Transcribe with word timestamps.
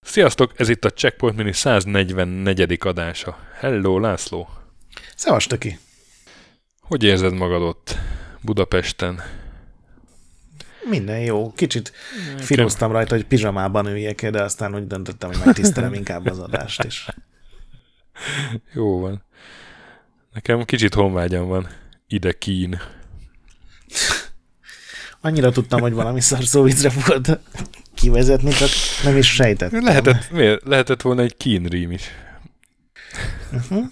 Sziasztok, 0.00 0.52
ez 0.56 0.68
itt 0.68 0.84
a 0.84 0.90
Checkpoint 0.90 1.36
Mini 1.36 1.52
144. 1.52 2.78
adása. 2.80 3.38
Hello, 3.58 3.98
László! 3.98 4.48
Szevasz, 5.16 5.46
Töki! 5.46 5.78
Hogy 6.80 7.02
érzed 7.04 7.32
magad 7.32 7.62
ott 7.62 7.96
Budapesten? 8.40 9.20
Minden 10.88 11.18
jó. 11.18 11.52
Kicsit 11.52 11.92
filoztam 12.38 12.92
rajta, 12.92 13.14
hogy 13.14 13.24
pizsamában 13.24 13.86
üljek, 13.86 14.30
de 14.30 14.42
aztán 14.42 14.74
úgy 14.74 14.86
döntöttem, 14.86 15.30
hogy 15.30 15.40
megtisztelem 15.44 15.94
inkább 15.94 16.26
az 16.26 16.38
adást 16.38 16.84
is. 16.84 17.06
Jó 18.74 19.00
van. 19.00 19.24
Nekem 20.32 20.64
kicsit 20.64 20.94
honvágyam 20.94 21.46
van. 21.46 21.68
Ide 22.08 22.32
kín. 22.32 22.80
Annyira 25.20 25.50
tudtam, 25.50 25.80
hogy 25.80 25.92
valami 25.92 26.20
szarszóvicre 26.20 26.90
fogod 26.90 27.40
kivezetni, 27.94 28.50
csak 28.50 28.68
nem 29.04 29.16
is 29.16 29.34
sejtettem. 29.34 29.84
Lehetett, 29.84 30.30
miért? 30.30 30.64
Lehetett 30.64 31.02
volna 31.02 31.22
egy 31.22 31.36
kín 31.36 31.64
rím 31.64 31.90
is. 31.90 32.02
Uh-huh. 33.52 33.84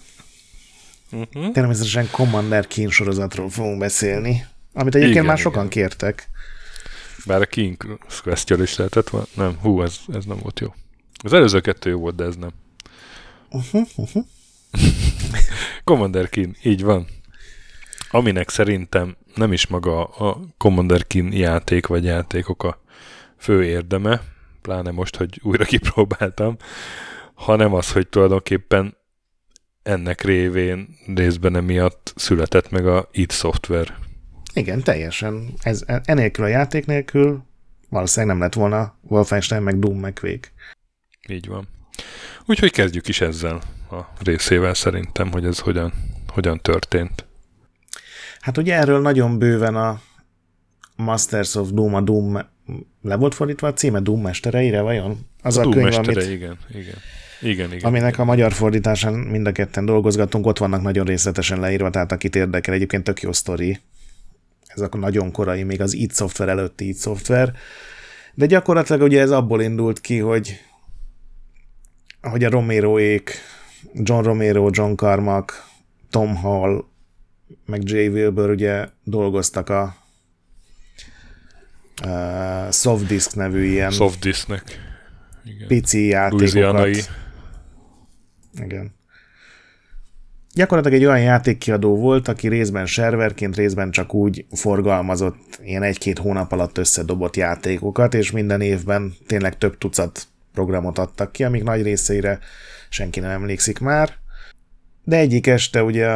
Uh-huh. 1.11 1.51
Természetesen 1.51 2.07
Commander 2.11 2.67
Keen 2.67 2.89
sorozatról 2.89 3.49
fogunk 3.49 3.79
beszélni, 3.79 4.45
amit 4.73 4.95
egyébként 4.95 5.15
igen, 5.15 5.25
már 5.25 5.37
sokan 5.37 5.65
igen. 5.65 5.69
kértek. 5.69 6.29
Bár 7.25 7.41
a 7.41 7.45
King 7.45 7.99
Question 8.23 8.61
is 8.61 8.75
lehetett 8.75 9.09
volna. 9.09 9.27
Nem, 9.35 9.57
hú, 9.61 9.81
ez, 9.81 9.99
ez 10.13 10.25
nem 10.25 10.37
volt 10.41 10.59
jó. 10.59 10.73
Az 11.23 11.33
előző 11.33 11.59
kettő 11.59 11.89
jó 11.89 11.99
volt, 11.99 12.15
de 12.15 12.23
ez 12.23 12.35
nem. 12.35 12.51
Uh-huh, 13.49 13.87
uh-huh. 13.95 14.25
Commander 15.83 16.29
Keen, 16.29 16.55
így 16.63 16.83
van. 16.83 17.07
Aminek 18.11 18.49
szerintem 18.49 19.17
nem 19.35 19.53
is 19.53 19.67
maga 19.67 20.03
a 20.03 20.39
Commander 20.57 21.07
Keen 21.07 21.33
játék 21.33 21.87
vagy 21.87 22.03
játékok 22.03 22.63
a 22.63 22.81
fő 23.37 23.63
érdeme, 23.63 24.21
pláne 24.61 24.91
most, 24.91 25.15
hogy 25.15 25.39
újra 25.43 25.63
kipróbáltam, 25.63 26.57
hanem 27.33 27.73
az, 27.73 27.91
hogy 27.91 28.07
tulajdonképpen 28.07 28.97
ennek 29.83 30.21
révén 30.21 30.97
részben 31.15 31.55
emiatt 31.55 32.13
született 32.15 32.69
meg 32.69 32.87
a 32.87 33.09
id 33.11 33.31
Software. 33.31 33.97
Igen, 34.53 34.83
teljesen. 34.83 35.53
Ez, 35.61 35.83
enélkül 36.05 36.43
a 36.43 36.47
játék 36.47 36.85
nélkül 36.85 37.49
valószínűleg 37.91 38.35
nem 38.35 38.43
lett 38.43 38.53
volna 38.53 38.95
Wolfenstein, 39.01 39.61
meg 39.61 39.79
Doom, 39.79 39.99
meg 39.99 40.13
Quake. 40.13 40.47
Így 41.27 41.47
van. 41.47 41.67
Úgyhogy 42.45 42.71
kezdjük 42.71 43.07
is 43.07 43.21
ezzel 43.21 43.61
a 43.91 43.99
részével 44.23 44.73
szerintem, 44.73 45.31
hogy 45.31 45.45
ez 45.45 45.59
hogyan, 45.59 45.93
hogyan 46.27 46.59
történt. 46.61 47.25
Hát 48.39 48.57
ugye 48.57 48.75
erről 48.75 49.01
nagyon 49.01 49.37
bőven 49.37 49.75
a 49.75 50.01
Masters 50.95 51.55
of 51.55 51.69
Doom, 51.71 51.95
a 51.95 52.01
Doom 52.01 52.39
le 53.01 53.15
volt 53.15 53.33
fordítva 53.33 53.67
a 53.67 53.73
címe 53.73 53.99
Doom 53.99 54.21
mestereire, 54.21 54.81
vajon? 54.81 55.25
Az 55.41 55.57
a, 55.57 55.61
a 55.61 55.69
könyv, 55.69 55.83
mestere, 55.83 56.21
amit, 56.21 56.33
igen, 56.33 56.57
igen. 56.69 56.95
Igen, 57.41 57.73
igen. 57.73 57.85
Aminek 57.85 58.19
a 58.19 58.23
magyar 58.23 58.53
fordításán 58.53 59.13
mind 59.13 59.47
a 59.47 59.51
ketten 59.51 59.85
dolgozgatunk, 59.85 60.45
ott 60.45 60.57
vannak 60.57 60.81
nagyon 60.81 61.05
részletesen 61.05 61.59
leírva, 61.59 61.89
tehát 61.89 62.11
akit 62.11 62.35
érdekel, 62.35 62.73
egyébként 62.73 63.03
tök 63.03 63.21
jó 63.21 63.31
sztori. 63.31 63.79
Ez 64.67 64.81
a 64.81 64.97
nagyon 64.97 65.31
korai, 65.31 65.63
még 65.63 65.81
az 65.81 65.93
id 65.93 66.13
Software 66.13 66.51
előtti 66.51 66.87
id 66.87 66.97
Software. 66.97 67.53
De 68.33 68.45
gyakorlatilag 68.45 69.01
ugye 69.01 69.21
ez 69.21 69.31
abból 69.31 69.61
indult 69.61 70.01
ki, 70.01 70.17
hogy, 70.17 70.59
hogy 72.21 72.43
a 72.43 72.49
Romeroék, 72.49 73.31
John 73.93 74.23
Romero, 74.23 74.69
John 74.71 74.93
Carmack, 74.95 75.63
Tom 76.09 76.35
Hall, 76.35 76.85
meg 77.65 77.81
Jay 77.83 78.07
Wilbur 78.07 78.49
ugye 78.49 78.87
dolgoztak 79.03 79.69
a 79.69 79.95
uh, 82.05 82.71
Softdisk 82.71 83.35
nevű 83.35 83.63
ilyen 83.63 83.91
Softdisknek. 83.91 84.63
Igen. 85.45 85.67
pici 85.67 86.07
játékokat. 86.07 87.09
Igen. 88.61 88.93
Gyakorlatilag 90.53 90.99
egy 90.99 91.05
olyan 91.05 91.21
játékkiadó 91.21 91.95
volt, 91.95 92.27
aki 92.27 92.47
részben 92.47 92.85
serverként, 92.85 93.55
részben 93.55 93.91
csak 93.91 94.13
úgy 94.13 94.45
forgalmazott 94.51 95.59
ilyen 95.63 95.83
egy-két 95.83 96.17
hónap 96.17 96.51
alatt 96.51 96.77
összedobott 96.77 97.35
játékokat, 97.35 98.13
és 98.13 98.31
minden 98.31 98.61
évben 98.61 99.13
tényleg 99.27 99.57
több 99.57 99.77
tucat 99.77 100.27
programot 100.53 100.97
adtak 100.97 101.31
ki, 101.31 101.43
amik 101.43 101.63
nagy 101.63 101.81
részeire 101.81 102.39
senki 102.89 103.19
nem 103.19 103.29
emlékszik 103.29 103.79
már. 103.79 104.13
De 105.03 105.17
egyik 105.17 105.47
este 105.47 105.83
ugye 105.83 106.09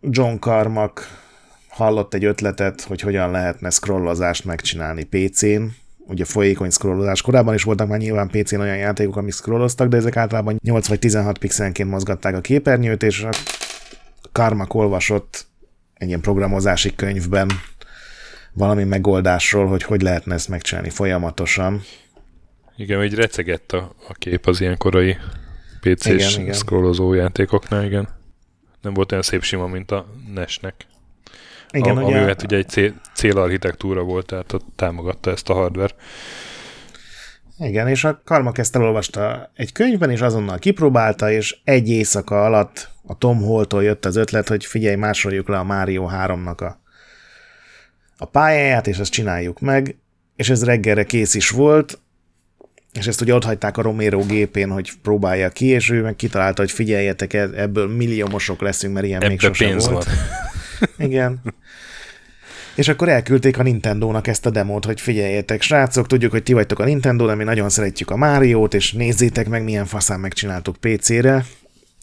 John 0.00 0.36
Carmack 0.38 1.24
hallott 1.68 2.14
egy 2.14 2.24
ötletet, 2.24 2.80
hogy 2.80 3.00
hogyan 3.00 3.30
lehetne 3.30 3.70
scrollozást 3.70 4.44
megcsinálni 4.44 5.04
PC-n, 5.04 5.62
ugye 5.98 6.24
folyékony 6.24 6.70
scrollozás. 6.70 7.22
Korábban 7.22 7.54
is 7.54 7.62
voltak 7.62 7.88
már 7.88 7.98
nyilván 7.98 8.28
PC-n 8.28 8.60
olyan 8.60 8.76
játékok, 8.76 9.16
amik 9.16 9.32
scrolloztak, 9.32 9.88
de 9.88 9.96
ezek 9.96 10.16
általában 10.16 10.58
8 10.62 10.86
vagy 10.86 10.98
16 10.98 11.38
pixelenként 11.38 11.90
mozgatták 11.90 12.34
a 12.34 12.40
képernyőt, 12.40 13.02
és 13.02 13.22
a 13.22 13.30
Karma 14.32 14.66
olvasott 14.68 15.46
egy 15.94 16.08
ilyen 16.08 16.20
programozási 16.20 16.94
könyvben 16.94 17.50
valami 18.52 18.84
megoldásról, 18.84 19.66
hogy 19.66 19.82
hogy 19.82 20.02
lehetne 20.02 20.34
ezt 20.34 20.48
megcsinálni 20.48 20.90
folyamatosan. 20.90 21.82
Igen, 22.76 22.98
hogy 22.98 23.14
recegett 23.14 23.72
a, 23.72 23.94
a 24.08 24.12
kép 24.12 24.46
az 24.46 24.60
ilyen 24.60 24.76
korai 24.76 25.16
PC-s 25.80 26.40
scrollozó 26.52 27.12
játékoknál, 27.12 27.84
igen. 27.84 28.08
Nem 28.80 28.94
volt 28.94 29.12
olyan 29.12 29.24
szép 29.24 29.42
sima, 29.42 29.66
mint 29.66 29.90
a 29.90 30.06
NES-nek. 30.34 30.74
Igen, 31.70 31.96
a, 31.96 32.02
ugye, 32.02 32.16
amivel 32.16 32.36
ugye 32.44 32.56
egy 32.56 32.68
cél, 32.68 32.94
célarchitektúra 33.14 34.02
volt, 34.02 34.26
tehát 34.26 34.52
ott 34.52 34.66
támogatta 34.76 35.30
ezt 35.30 35.48
a 35.48 35.54
hardware. 35.54 35.94
Igen, 37.58 37.88
és 37.88 38.04
a 38.04 38.20
Karma 38.24 38.52
kezdte 38.52 38.78
olvasta 38.78 39.50
egy 39.54 39.72
könyvben, 39.72 40.10
és 40.10 40.20
azonnal 40.20 40.58
kipróbálta, 40.58 41.30
és 41.30 41.58
egy 41.64 41.88
éjszaka 41.88 42.44
alatt 42.44 42.90
a 43.06 43.18
Tom 43.18 43.42
Holtól 43.42 43.82
jött 43.82 44.04
az 44.04 44.16
ötlet, 44.16 44.48
hogy 44.48 44.64
figyelj, 44.64 44.96
másoljuk 44.96 45.48
le 45.48 45.58
a 45.58 45.64
Mario 45.64 46.08
3-nak 46.10 46.58
a, 46.58 46.80
a 48.16 48.24
pályáját, 48.24 48.86
és 48.86 48.98
ezt 48.98 49.12
csináljuk 49.12 49.60
meg, 49.60 49.96
és 50.36 50.50
ez 50.50 50.64
reggelre 50.64 51.04
kész 51.04 51.34
is 51.34 51.50
volt, 51.50 51.98
és 52.96 53.06
ezt 53.06 53.20
ugye 53.20 53.34
ott 53.34 53.44
hagyták 53.44 53.76
a 53.76 53.82
Romero 53.82 54.20
gépén, 54.20 54.70
hogy 54.70 54.92
próbálja 55.02 55.48
ki, 55.48 55.66
és 55.66 55.90
ő 55.90 56.02
meg 56.02 56.16
kitalálta, 56.16 56.62
hogy 56.62 56.70
figyeljetek, 56.70 57.32
e- 57.32 57.50
ebből 57.56 57.88
milliómosok 57.88 58.60
leszünk, 58.60 58.94
mert 58.94 59.06
ilyen 59.06 59.20
Ebbe 59.20 59.28
még 59.28 59.40
sosem 59.40 59.68
pénz 59.68 59.88
volt. 59.88 60.04
Van. 60.04 60.14
Igen. 61.08 61.40
És 62.74 62.88
akkor 62.88 63.08
elküldték 63.08 63.58
a 63.58 63.62
Nintendo-nak 63.62 64.26
ezt 64.26 64.46
a 64.46 64.50
demót, 64.50 64.84
hogy 64.84 65.00
figyeljetek, 65.00 65.62
srácok, 65.62 66.06
tudjuk, 66.06 66.30
hogy 66.30 66.42
ti 66.42 66.52
vagytok 66.52 66.78
a 66.78 66.84
Nintendo, 66.84 67.26
de 67.26 67.34
mi 67.34 67.44
nagyon 67.44 67.68
szeretjük 67.68 68.10
a 68.10 68.16
Máriót, 68.16 68.74
és 68.74 68.92
nézzétek 68.92 69.48
meg, 69.48 69.64
milyen 69.64 69.86
faszán 69.86 70.20
megcsináltuk 70.20 70.76
PC-re. 70.76 71.44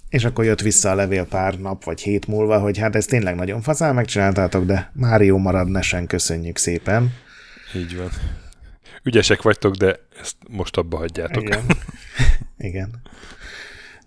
És 0.10 0.26
akkor 0.26 0.46
jött 0.46 0.62
vissza 0.62 0.92
a 0.92 0.96
levél 0.96 1.26
pár 1.26 1.60
nap 1.60 1.84
vagy 1.84 2.02
hét 2.02 2.28
múlva, 2.28 2.60
hogy 2.60 2.78
hát 2.78 2.96
ez 2.96 3.06
tényleg 3.06 3.36
nagyon 3.36 3.62
faszán 3.62 3.96
megcsináltátok, 3.96 4.66
de 4.66 4.92
Mário 4.94 5.38
marad 5.38 5.70
nesen, 5.70 6.08
köszönjük 6.08 6.58
szépen. 6.58 7.14
Így 7.76 7.98
van. 7.98 8.10
Ügyesek 9.04 9.42
vagytok, 9.42 9.76
de 9.76 10.00
ezt 10.22 10.36
most 10.50 10.78
abba 10.78 10.98
hagyjátok. 10.98 11.44
Igen. 11.44 11.66
Igen. 12.58 13.02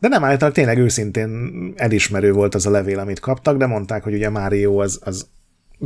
De 0.01 0.09
nem 0.09 0.25
állítanak, 0.25 0.55
tényleg 0.55 0.79
őszintén 0.79 1.73
elismerő 1.77 2.33
volt 2.33 2.55
az 2.55 2.67
a 2.67 2.71
levél, 2.71 2.99
amit 2.99 3.21
kaptak, 3.21 3.57
de 3.57 3.67
mondták, 3.67 4.03
hogy 4.03 4.15
ugye 4.15 4.31
Mário 4.31 4.81
az, 4.81 5.01
az 5.05 5.29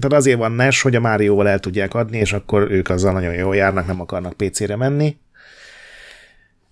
tehát 0.00 0.16
azért 0.16 0.38
van 0.38 0.53
NES, 0.53 0.82
hogy 0.82 0.94
a 0.94 1.00
Márióval 1.00 1.49
el 1.49 1.59
tudják 1.59 1.94
adni, 1.94 2.19
és 2.19 2.32
akkor 2.32 2.70
ők 2.70 2.88
azzal 2.88 3.12
nagyon 3.12 3.34
jól 3.34 3.56
járnak, 3.56 3.87
nem 3.87 4.00
akarnak 4.00 4.32
PC-re 4.32 4.76
menni. 4.76 5.16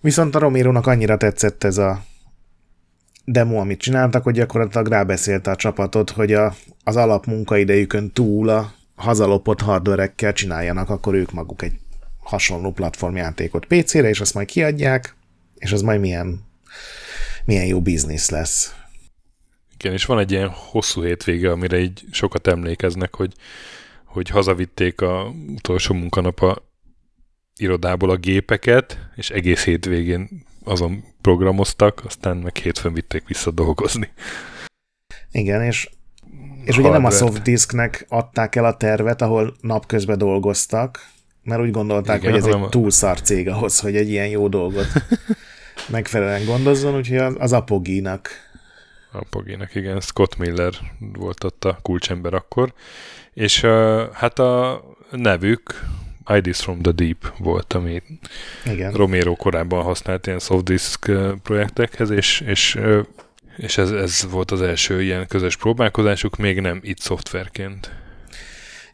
Viszont 0.01 0.35
a 0.35 0.39
Romero-nak 0.39 0.87
annyira 0.87 1.17
tetszett 1.17 1.63
ez 1.63 1.77
a 1.77 2.03
demo, 3.25 3.59
amit 3.59 3.79
csináltak, 3.79 4.23
hogy 4.23 4.33
gyakorlatilag 4.33 4.87
rábeszélte 4.87 5.51
a 5.51 5.55
csapatot, 5.55 6.09
hogy 6.09 6.33
a, 6.33 6.53
az 6.83 6.95
alap 6.95 7.25
munkaidejükön 7.25 8.11
túl 8.11 8.49
a 8.49 8.71
hazalopott 8.95 9.61
hardverekkel 9.61 10.33
csináljanak, 10.33 10.89
akkor 10.89 11.13
ők 11.13 11.31
maguk 11.31 11.61
egy 11.61 11.73
hasonló 12.29 12.71
platformjátékot 12.71 13.65
PC-re, 13.65 14.09
és 14.09 14.19
azt 14.19 14.33
majd 14.33 14.47
kiadják, 14.47 15.15
és 15.57 15.71
az 15.71 15.81
majd 15.81 15.99
milyen 15.99 16.47
milyen 17.45 17.65
jó 17.65 17.81
biznisz 17.81 18.29
lesz. 18.29 18.75
Igen, 19.73 19.93
és 19.93 20.05
van 20.05 20.19
egy 20.19 20.31
ilyen 20.31 20.49
hosszú 20.49 21.03
hétvége, 21.03 21.51
amire 21.51 21.79
így 21.79 22.03
sokat 22.11 22.47
emlékeznek, 22.47 23.15
hogy, 23.15 23.33
hogy 24.05 24.29
hazavitték 24.29 25.01
a 25.01 25.33
utolsó 25.55 25.93
munkanap 25.93 26.41
a 26.41 26.67
irodából 27.55 28.09
a 28.09 28.15
gépeket, 28.15 28.97
és 29.15 29.29
egész 29.29 29.63
hétvégén 29.63 30.45
azon 30.63 31.03
programoztak, 31.21 32.01
aztán 32.05 32.37
meg 32.37 32.57
hétfőn 32.57 32.93
vitték 32.93 33.27
vissza 33.27 33.51
dolgozni. 33.51 34.09
Igen, 35.31 35.63
és, 35.63 35.89
és 36.63 36.77
ugye 36.77 36.89
nem 36.89 37.05
a 37.05 37.11
softdisknek 37.11 38.05
adták 38.09 38.55
el 38.55 38.65
a 38.65 38.77
tervet, 38.77 39.21
ahol 39.21 39.55
napközben 39.61 40.17
dolgoztak, 40.17 41.09
mert 41.43 41.61
úgy 41.61 41.71
gondolták, 41.71 42.21
Igen, 42.21 42.31
hogy 42.31 42.39
ez 42.39 42.55
egy 42.55 42.69
túl 42.69 42.91
szar 42.91 43.21
cég 43.21 43.47
ahhoz, 43.47 43.79
hogy 43.79 43.95
egy 43.95 44.09
ilyen 44.09 44.27
jó 44.27 44.47
dolgot 44.47 44.87
megfelelően 45.89 46.45
gondozzon, 46.45 46.95
úgyhogy 46.95 47.17
az, 47.37 47.53
Apogínak 47.53 48.29
Apoginak, 49.11 49.75
igen. 49.75 49.99
Scott 49.99 50.37
Miller 50.37 50.73
volt 51.13 51.43
ott 51.43 51.65
a 51.65 51.79
kulcsember 51.81 52.33
akkor. 52.33 52.73
És 53.33 53.63
uh, 53.63 54.01
hát 54.13 54.39
a 54.39 54.83
nevük 55.11 55.85
Ideas 56.35 56.61
from 56.61 56.81
the 56.81 56.91
Deep 56.91 57.33
volt, 57.37 57.73
ami 57.73 58.01
igen. 58.65 58.91
Romero 58.91 59.35
korábban 59.35 59.83
használt 59.83 60.27
ilyen 60.27 60.39
soft 60.39 60.63
disk 60.63 61.11
projektekhez, 61.43 62.09
és, 62.09 62.43
és, 62.45 62.79
és 63.57 63.77
ez, 63.77 63.91
ez 63.91 64.27
volt 64.29 64.51
az 64.51 64.61
első 64.61 65.01
ilyen 65.01 65.27
közös 65.27 65.57
próbálkozásuk, 65.57 66.37
még 66.37 66.59
nem 66.59 66.79
itt 66.83 66.99
szoftverként. 66.99 67.91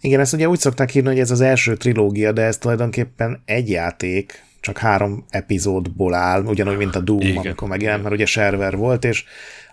Igen, 0.06 0.20
ezt 0.20 0.34
ugye 0.34 0.50
úgy 0.50 0.60
szokták 0.60 0.96
írni, 0.96 1.10
hogy 1.10 1.20
ez 1.20 1.32
az 1.32 1.42
első 1.42 1.76
trilógia, 1.76 2.32
de 2.32 2.42
ez 2.42 2.58
tulajdonképpen 2.58 3.42
egy 3.46 3.70
játék, 3.70 4.44
csak 4.60 4.78
három 4.78 5.26
epizódból 5.30 6.14
áll, 6.14 6.44
ugyanúgy, 6.44 6.78
mint 6.78 6.96
a 6.96 7.00
Doom, 7.00 7.20
Igen. 7.20 7.38
amikor 7.38 7.68
megjelent, 7.68 8.04
mert 8.04 8.16
ugye 8.16 8.26
server 8.26 8.76
volt, 8.76 9.06
és 9.06 9.24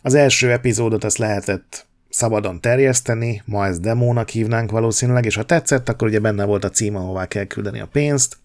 az 0.02 0.14
első 0.14 0.50
epizódot 0.50 1.04
azt 1.04 1.18
lehetett 1.18 1.86
szabadon 2.08 2.60
terjeszteni, 2.60 3.42
ma 3.44 3.66
ezt 3.66 3.80
demónak 3.80 4.28
hívnánk 4.28 4.70
valószínűleg, 4.70 5.24
és 5.24 5.34
ha 5.34 5.42
tetszett, 5.42 5.88
akkor 5.88 6.08
ugye 6.08 6.18
benne 6.18 6.44
volt 6.44 6.64
a 6.64 6.70
cím, 6.70 6.96
ahová 6.96 7.26
kell 7.26 7.44
küldeni 7.44 7.80
a 7.80 7.86
pénzt, 7.86 8.36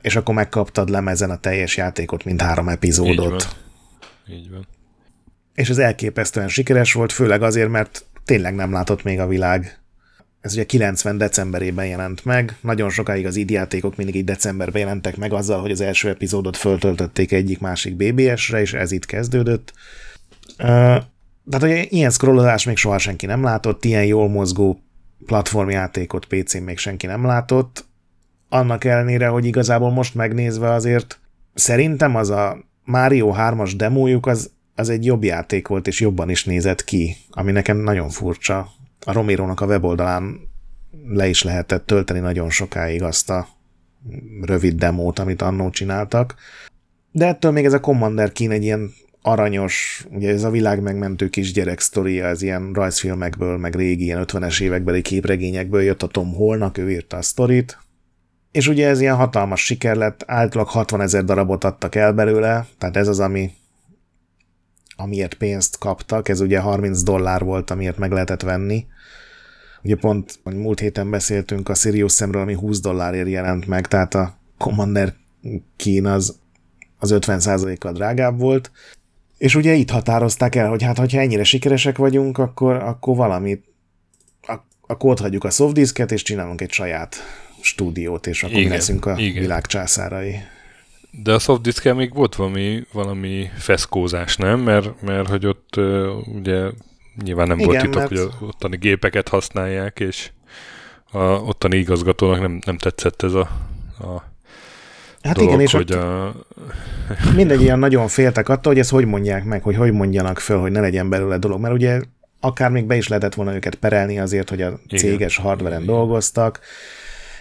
és 0.00 0.16
akkor 0.16 0.34
megkaptad 0.34 0.88
lemezen 0.88 1.30
a 1.30 1.36
teljes 1.36 1.76
játékot, 1.76 2.24
mint 2.24 2.42
három 2.42 2.68
epizódot. 2.68 3.32
Így 3.32 3.48
van. 4.26 4.38
Így 4.38 4.50
van. 4.50 4.66
És 5.54 5.68
ez 5.68 5.78
elképesztően 5.78 6.48
sikeres 6.48 6.92
volt, 6.92 7.12
főleg 7.12 7.42
azért, 7.42 7.68
mert 7.68 8.04
tényleg 8.24 8.54
nem 8.54 8.72
látott 8.72 9.02
még 9.02 9.20
a 9.20 9.26
világ 9.26 9.78
ez 10.40 10.52
ugye 10.52 10.64
90 10.64 11.18
decemberében 11.18 11.86
jelent 11.86 12.24
meg, 12.24 12.56
nagyon 12.60 12.90
sokáig 12.90 13.26
az 13.26 13.36
ID 13.36 13.50
játékok 13.50 13.96
mindig 13.96 14.14
így 14.14 14.24
decemberben 14.24 14.80
jelentek 14.80 15.16
meg 15.16 15.32
azzal, 15.32 15.60
hogy 15.60 15.70
az 15.70 15.80
első 15.80 16.08
epizódot 16.08 16.56
föltöltötték 16.56 17.32
egyik-másik 17.32 17.96
BBS-re, 17.96 18.60
és 18.60 18.74
ez 18.74 18.92
itt 18.92 19.06
kezdődött. 19.06 19.72
Tehát 20.56 21.62
ugye 21.62 21.82
ilyen 21.88 22.10
scrollozás 22.10 22.64
még 22.64 22.76
soha 22.76 22.98
senki 22.98 23.26
nem 23.26 23.42
látott, 23.42 23.84
ilyen 23.84 24.04
jól 24.04 24.28
mozgó 24.28 24.82
platformjátékot 25.26 26.24
PC-n 26.24 26.62
még 26.62 26.78
senki 26.78 27.06
nem 27.06 27.24
látott, 27.24 27.86
annak 28.48 28.84
ellenére, 28.84 29.28
hogy 29.28 29.44
igazából 29.44 29.90
most 29.90 30.14
megnézve 30.14 30.72
azért 30.72 31.20
szerintem 31.54 32.16
az 32.16 32.30
a 32.30 32.64
Mario 32.84 33.34
3-as 33.36 33.72
demójuk 33.76 34.26
az, 34.26 34.50
az 34.74 34.88
egy 34.88 35.04
jobb 35.04 35.24
játék 35.24 35.68
volt, 35.68 35.86
és 35.86 36.00
jobban 36.00 36.30
is 36.30 36.44
nézett 36.44 36.84
ki, 36.84 37.16
ami 37.30 37.52
nekem 37.52 37.76
nagyon 37.76 38.08
furcsa 38.08 38.68
a 39.04 39.12
Romérónak 39.12 39.60
a 39.60 39.66
weboldalán 39.66 40.40
le 41.08 41.28
is 41.28 41.42
lehetett 41.42 41.86
tölteni 41.86 42.18
nagyon 42.18 42.50
sokáig 42.50 43.02
azt 43.02 43.30
a 43.30 43.48
rövid 44.40 44.74
demót, 44.74 45.18
amit 45.18 45.42
annó 45.42 45.70
csináltak. 45.70 46.34
De 47.12 47.26
ettől 47.26 47.50
még 47.50 47.64
ez 47.64 47.72
a 47.72 47.80
Commander 47.80 48.32
Keen 48.32 48.50
egy 48.50 48.62
ilyen 48.62 48.90
aranyos, 49.22 50.06
ugye 50.10 50.30
ez 50.30 50.44
a 50.44 50.50
világ 50.50 50.82
megmentő 50.82 51.28
kis 51.28 51.52
gyerek 51.52 51.80
sztoria, 51.80 52.26
ez 52.26 52.42
ilyen 52.42 52.72
rajzfilmekből, 52.72 53.56
meg 53.56 53.74
régi 53.74 54.04
ilyen 54.04 54.24
50-es 54.26 54.60
évekbeli 54.60 55.02
képregényekből 55.02 55.82
jött 55.82 56.02
a 56.02 56.06
Tom 56.06 56.34
Holnak, 56.34 56.78
ő 56.78 56.90
írta 56.90 57.16
a 57.16 57.22
sztorit, 57.22 57.78
és 58.50 58.68
ugye 58.68 58.88
ez 58.88 59.00
ilyen 59.00 59.16
hatalmas 59.16 59.64
siker 59.64 59.96
lett, 59.96 60.24
általában 60.26 60.72
60 60.72 61.00
ezer 61.00 61.24
darabot 61.24 61.64
adtak 61.64 61.94
el 61.94 62.12
belőle, 62.12 62.66
tehát 62.78 62.96
ez 62.96 63.08
az, 63.08 63.20
ami 63.20 63.50
amiért 65.00 65.34
pénzt 65.34 65.78
kaptak, 65.78 66.28
ez 66.28 66.40
ugye 66.40 66.58
30 66.58 67.02
dollár 67.02 67.44
volt, 67.44 67.70
amiért 67.70 67.98
meg 67.98 68.10
lehetett 68.10 68.42
venni. 68.42 68.86
Ugye 69.82 69.96
pont 69.96 70.40
múlt 70.42 70.80
héten 70.80 71.10
beszéltünk 71.10 71.68
a 71.68 71.74
Sirius 71.74 72.12
szemről, 72.12 72.42
ami 72.42 72.54
20 72.54 72.80
dollárért 72.80 73.28
jelent 73.28 73.66
meg, 73.66 73.86
tehát 73.86 74.14
a 74.14 74.38
Commander 74.58 75.14
kín 75.76 76.06
az, 76.06 76.38
az 76.98 77.14
50%-kal 77.14 77.92
drágább 77.92 78.38
volt, 78.38 78.70
és 79.38 79.54
ugye 79.54 79.74
itt 79.74 79.90
határozták 79.90 80.54
el, 80.54 80.68
hogy 80.68 80.82
hát, 80.82 80.98
ha 80.98 81.06
ennyire 81.10 81.44
sikeresek 81.44 81.96
vagyunk, 81.96 82.38
akkor, 82.38 82.76
akkor 82.76 83.16
valamit, 83.16 83.64
akkor 84.86 85.10
ott 85.10 85.20
hagyjuk 85.20 85.44
a 85.44 85.50
softdisket, 85.50 86.12
és 86.12 86.22
csinálunk 86.22 86.60
egy 86.60 86.72
saját 86.72 87.16
stúdiót, 87.60 88.26
és 88.26 88.42
akkor 88.42 88.56
igen, 88.56 88.68
mi 88.68 88.76
leszünk 88.76 89.06
a 89.06 89.18
igen. 89.18 89.42
világ 89.42 89.66
császárai. 89.66 90.36
De 91.10 91.32
a 91.32 91.38
soft 91.38 91.62
disk 91.62 91.94
még 91.94 92.14
volt 92.14 92.34
valami, 92.34 92.84
valami 92.92 93.50
feszkózás, 93.56 94.36
nem? 94.36 94.60
Mert, 94.60 95.02
mert 95.02 95.28
hogy 95.28 95.46
ott 95.46 95.76
ugye 96.34 96.70
nyilván 97.22 97.46
nem 97.46 97.58
Igen, 97.58 97.70
volt 97.70 97.80
titok, 97.80 98.10
mert... 98.10 98.32
hogy 98.34 98.48
ottani 98.48 98.76
gépeket 98.76 99.28
használják, 99.28 100.00
és 100.00 100.30
a 101.10 101.18
ottani 101.18 101.76
igazgatónak 101.76 102.40
nem, 102.40 102.58
nem 102.66 102.78
tetszett 102.78 103.22
ez 103.22 103.32
a, 103.32 103.48
a 104.00 104.22
Hát 105.22 105.36
dolog, 105.36 105.50
igen, 105.50 105.60
és 105.64 105.72
hogy 105.72 105.92
a... 105.92 106.34
mindegy 107.36 107.60
ilyen 107.60 107.78
nagyon 107.78 108.08
féltek 108.08 108.48
attól, 108.48 108.72
hogy 108.72 108.80
ezt 108.80 108.90
hogy 108.90 109.04
mondják 109.04 109.44
meg, 109.44 109.62
hogy 109.62 109.76
hogy 109.76 109.92
mondjanak 109.92 110.38
föl, 110.38 110.58
hogy 110.58 110.70
ne 110.70 110.80
legyen 110.80 111.08
belőle 111.08 111.38
dolog, 111.38 111.60
mert 111.60 111.74
ugye 111.74 112.00
akár 112.40 112.70
még 112.70 112.84
be 112.84 112.96
is 112.96 113.08
lehetett 113.08 113.34
volna 113.34 113.54
őket 113.54 113.74
perelni 113.74 114.18
azért, 114.18 114.48
hogy 114.48 114.62
a 114.62 114.78
céges 114.88 115.34
igen. 115.34 115.46
hardveren 115.46 115.84
dolgoztak, 115.84 116.60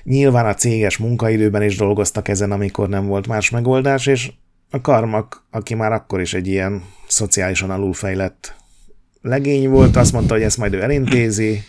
Nyilván 0.08 0.46
a 0.46 0.54
céges 0.54 0.98
munkaidőben 0.98 1.64
is 1.64 1.78
dolgoztak 1.78 2.28
ezen, 2.28 2.52
amikor 2.52 2.90
nem 2.90 3.06
volt 3.06 3.28
más 3.28 3.50
megoldás, 3.50 4.06
és 4.06 4.32
a 4.70 4.82
Karmak, 4.82 5.46
aki 5.52 5.74
már 5.74 5.92
akkor 5.92 6.22
is 6.22 6.34
egy 6.34 6.48
ilyen 6.48 6.84
szociálisan 7.08 7.70
alulfejlett 7.70 8.56
legény 9.22 9.70
volt, 9.70 9.96
azt 9.96 10.14
mondta, 10.14 10.34
hogy 10.34 10.44
ezt 10.44 10.58
majd 10.58 10.74
ő 10.74 10.82
elintézi, 10.82 11.62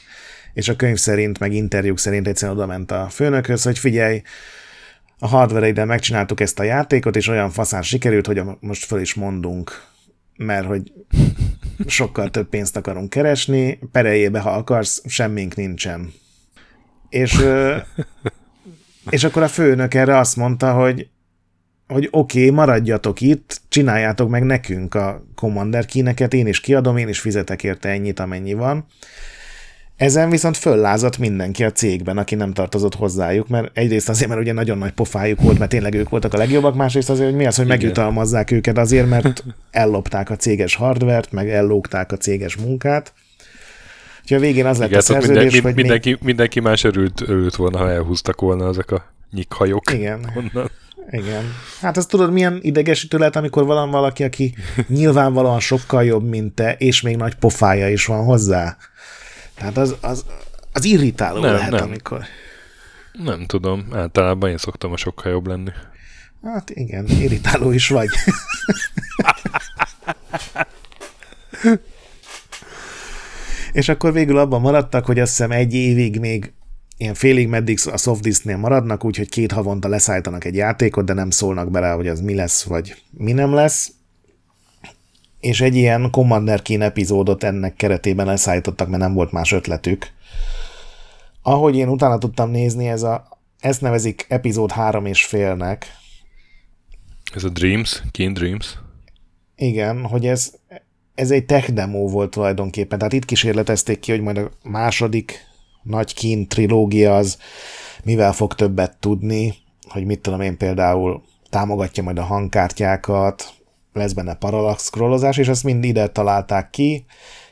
és 0.55 0.69
a 0.69 0.76
könyv 0.76 0.96
szerint, 0.96 1.38
meg 1.38 1.52
interjúk 1.52 1.99
szerint 1.99 2.26
egyszerűen 2.26 2.56
oda 2.56 2.67
ment 2.67 2.90
a 2.90 3.06
főnökhöz, 3.11 3.62
hogy 3.62 3.79
figyelj, 3.79 4.23
a 5.19 5.26
hardware 5.26 5.84
megcsináltuk 5.84 6.41
ezt 6.41 6.58
a 6.58 6.62
játékot, 6.62 7.17
és 7.17 7.29
olyan 7.29 7.50
faszán 7.50 7.82
sikerült, 7.82 8.26
hogy 8.26 8.43
most 8.61 8.84
föl 8.84 9.00
is 9.00 9.14
mondunk, 9.14 9.84
mert 10.37 10.67
hogy 10.67 10.93
sokkal 11.87 12.31
több 12.31 12.49
pénzt 12.49 12.76
akarunk 12.76 13.11
keresni, 13.11 13.79
pereljébe, 13.93 14.41
ha 14.41 14.50
akarsz, 14.50 15.02
semmink 15.06 15.56
nincsen. 15.56 16.12
És, 17.08 17.44
és 19.10 19.25
akkor 19.25 19.43
a 19.43 19.49
főnök 19.49 19.94
erre 19.94 20.19
azt 20.19 20.37
mondta, 20.37 20.72
hogy 20.72 21.08
hogy 21.88 22.08
oké, 22.10 22.38
okay, 22.38 22.50
maradjatok 22.50 23.20
itt, 23.20 23.60
csináljátok 23.69 24.28
meg 24.28 24.43
nekünk 24.43 24.94
a 24.94 25.25
Commander 25.34 25.87
kíneket, 25.87 26.34
én 26.34 26.46
is 26.46 26.60
kiadom, 26.60 26.96
én 26.96 27.08
is 27.08 27.20
fizetek 27.20 27.62
érte 27.64 27.88
ennyit, 27.88 28.20
amennyi 28.20 28.52
van. 28.55 28.87
Ezen 29.96 30.31
viszont 30.31 30.56
föllázadt 30.56 31.19
mindenki 31.19 31.64
a 31.64 31.72
cégben, 31.72 32.19
aki 32.19 32.34
nem 32.34 32.52
tartozott 32.52 32.94
hozzájuk, 32.94 33.49
mert 33.49 33.78
egyrészt 33.78 34.08
azért, 34.08 34.28
mert 34.28 34.40
ugye 34.40 34.52
nagyon 34.52 34.78
nagy 34.78 34.93
pofájuk 34.93 35.40
volt, 35.40 35.58
mert 35.58 35.70
tényleg 35.70 35.94
ők 35.94 36.08
voltak 36.08 36.34
a 36.34 36.37
legjobbak, 36.37 36.75
másrészt 36.75 37.10
azért, 37.10 37.28
hogy 37.28 37.38
mi 37.38 37.46
az, 37.46 37.56
hogy 37.56 37.66
megjutalmazzák 37.66 38.50
őket 38.50 38.78
azért, 38.78 39.08
mert 39.08 39.44
ellopták 39.70 40.31
a 40.31 40.37
céges 40.37 40.75
hardvert, 40.75 41.32
meg 41.32 41.50
ellógták 41.50 42.12
a 42.12 42.16
céges 42.16 42.56
munkát. 42.56 43.12
Úgyhogy 44.28 44.46
a 44.46 44.46
végén 44.50 44.67
az 44.67 44.79
lett 44.79 44.88
Igen, 44.88 44.98
a 44.98 45.03
szerződés, 45.03 45.53
minden, 45.53 45.62
hogy 45.62 45.74
mindenki, 45.74 46.08
még... 46.08 46.19
mindenki 46.22 46.60
más 46.60 46.84
örült, 46.84 47.20
örült 47.20 47.56
volna, 47.56 47.79
ha 47.79 47.91
elhúztak 47.91 48.41
volna 48.41 48.69
ezek 48.69 48.91
a 48.91 49.05
nyikhajok. 49.31 49.93
Igen. 49.93 50.31
Onnan. 50.36 50.70
Igen. 51.10 51.44
Hát 51.81 51.96
ez 51.96 52.06
tudod, 52.06 52.32
milyen 52.32 52.58
idegesítő 52.62 53.19
lehet, 53.19 53.36
amikor 53.36 53.64
van 53.64 53.91
valaki, 53.91 54.24
aki 54.24 54.55
nyilvánvalóan 54.86 55.60
sokkal 55.60 56.05
jobb, 56.05 56.29
mint 56.29 56.55
te, 56.55 56.74
és 56.79 57.00
még 57.00 57.17
nagy 57.17 57.34
pofája 57.34 57.88
is 57.88 58.06
van 58.06 58.24
hozzá. 58.24 58.76
Tehát 59.55 59.76
az, 59.76 59.96
az, 60.00 60.24
az 60.72 60.84
irritáló 60.84 61.41
nem, 61.41 61.53
lehet, 61.53 61.70
nem. 61.70 61.82
amikor... 61.82 62.24
Nem 63.12 63.46
tudom, 63.46 63.86
általában 63.93 64.50
én 64.50 64.58
szoktam 64.58 64.93
a 64.93 64.96
sokkal 64.96 65.32
jobb 65.32 65.46
lenni. 65.46 65.70
Hát 66.43 66.70
igen, 66.70 67.06
irritáló 67.06 67.70
is 67.70 67.88
vagy. 67.88 68.08
És 73.79 73.89
akkor 73.89 74.13
végül 74.13 74.39
abban 74.39 74.61
maradtak, 74.61 75.06
hogy 75.06 75.19
azt 75.19 75.31
hiszem 75.31 75.51
egy 75.51 75.75
évig 75.75 76.19
még 76.19 76.53
ilyen 76.97 77.15
félig 77.15 77.49
meddig 77.49 77.79
a 77.93 77.97
softdisknél 77.97 78.56
maradnak, 78.56 79.05
úgyhogy 79.05 79.29
két 79.29 79.53
havonta 79.53 79.89
leszállítanak 79.89 80.44
egy 80.44 80.55
játékot, 80.55 81.05
de 81.05 81.13
nem 81.13 81.31
szólnak 81.31 81.70
bele, 81.70 81.91
hogy 81.91 82.08
az 82.08 82.20
mi 82.20 82.35
lesz, 82.35 82.63
vagy 82.63 83.03
mi 83.11 83.32
nem 83.32 83.55
lesz. 83.55 83.93
És 85.41 85.61
egy 85.61 85.77
ilyen 85.77 86.11
Commander 86.11 86.63
Keen 86.63 86.82
epizódot 86.82 87.44
ennek 87.44 87.75
keretében 87.75 88.27
leszállítottak, 88.27 88.89
mert 88.89 89.03
nem 89.03 89.15
volt 89.15 89.32
más 89.32 89.53
ötletük. 89.53 90.06
Ahogy 91.43 91.77
én 91.77 91.89
utána 91.89 92.19
tudtam 92.19 92.51
nézni, 92.51 92.89
ez 92.89 93.03
a, 93.03 93.39
ezt 93.61 93.81
nevezik 93.81 94.27
epizód 94.29 94.70
három 94.70 95.06
és 95.06 95.25
félnek. 95.25 95.87
Ez 97.35 97.44
a 97.44 97.49
Dreams, 97.49 98.03
Keen 98.11 98.32
Dreams. 98.32 98.79
Igen, 99.56 100.05
hogy 100.05 100.27
ez 100.27 100.53
ez 101.19 101.31
egy 101.31 101.44
tech 101.44 101.70
demo 101.70 102.08
volt 102.08 102.31
tulajdonképpen, 102.31 102.98
tehát 102.98 103.13
itt 103.13 103.25
kísérletezték 103.25 103.98
ki, 103.98 104.10
hogy 104.10 104.20
majd 104.20 104.37
a 104.37 104.51
második 104.63 105.46
nagy 105.82 106.15
kín 106.15 106.48
trilógia 106.48 107.17
az 107.17 107.39
mivel 108.05 108.32
fog 108.32 108.55
többet 108.55 108.96
tudni, 109.01 109.55
hogy 109.89 110.05
mit 110.05 110.20
tudom 110.20 110.41
én 110.41 110.56
például 110.56 111.22
támogatja 111.51 112.03
majd 112.03 112.19
a 112.19 112.22
hangkártyákat, 112.22 113.53
lesz 113.93 114.13
benne 114.13 114.34
parallax 114.34 114.84
scrollozás, 114.84 115.37
és 115.37 115.48
azt 115.48 115.65
mind 115.65 115.84
ide 115.84 116.08
találták 116.08 116.70
ki, 116.70 117.05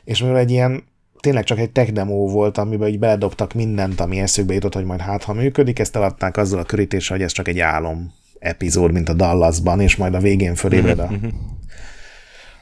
és 0.03 0.21
mivel 0.21 0.37
egy 0.37 0.51
ilyen 0.51 0.83
tényleg 1.19 1.43
csak 1.43 1.59
egy 1.59 1.71
tech 1.71 1.91
demo 1.91 2.27
volt, 2.27 2.57
amiben 2.57 2.89
így 2.89 2.99
beledobtak 2.99 3.53
mindent, 3.53 3.99
ami 3.99 4.19
eszükbe 4.19 4.53
jutott, 4.53 4.73
hogy 4.73 4.85
majd 4.85 5.01
hát 5.01 5.23
ha 5.23 5.33
működik, 5.33 5.79
ezt 5.79 5.95
eladták 5.95 6.37
azzal 6.37 6.59
a 6.59 6.63
körítéssel, 6.63 7.17
hogy 7.17 7.25
ez 7.25 7.31
csak 7.31 7.47
egy 7.47 7.59
álom 7.59 8.13
epizód, 8.39 8.91
mint 8.91 9.09
a 9.09 9.13
Dallasban, 9.13 9.79
és 9.79 9.95
majd 9.95 10.13
a 10.13 10.19
végén 10.19 10.55
fölébred 10.55 10.99
a, 10.99 11.07
mhm. 11.11 11.27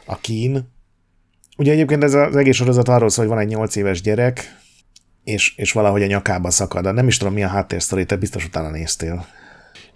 a 0.06 0.18
kín, 0.18 0.74
Ugye 1.56 1.72
egyébként 1.72 2.04
ez 2.04 2.14
az 2.14 2.36
egész 2.36 2.56
sorozat 2.56 2.88
arról 2.88 3.10
szól, 3.10 3.26
hogy 3.26 3.36
van 3.36 3.44
egy 3.44 3.50
8 3.50 3.76
éves 3.76 4.02
gyerek, 4.02 4.56
és, 5.24 5.54
és 5.58 5.72
valahogy 5.72 6.04
a 6.04 6.08
nyakába 6.08 6.50
szakad. 6.50 6.94
Nem 6.94 7.08
is 7.08 7.18
tudom, 7.18 7.34
mi 7.34 7.44
a 7.44 7.48
háttérsztori, 7.48 8.06
te 8.06 8.16
biztos 8.16 8.46
utána 8.46 8.70
néztél. 8.70 9.28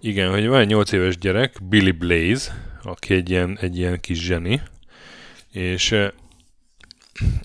Igen, 0.00 0.30
hogy 0.30 0.46
van 0.46 0.60
egy 0.60 0.66
8 0.66 0.92
éves 0.92 1.18
gyerek, 1.18 1.56
Billy 1.68 1.90
Blaze, 1.90 2.52
aki 2.82 3.14
egy 3.14 3.30
ilyen, 3.30 3.58
egy 3.60 3.78
ilyen 3.78 4.00
kis 4.00 4.24
zseni, 4.24 4.62
és 5.52 5.94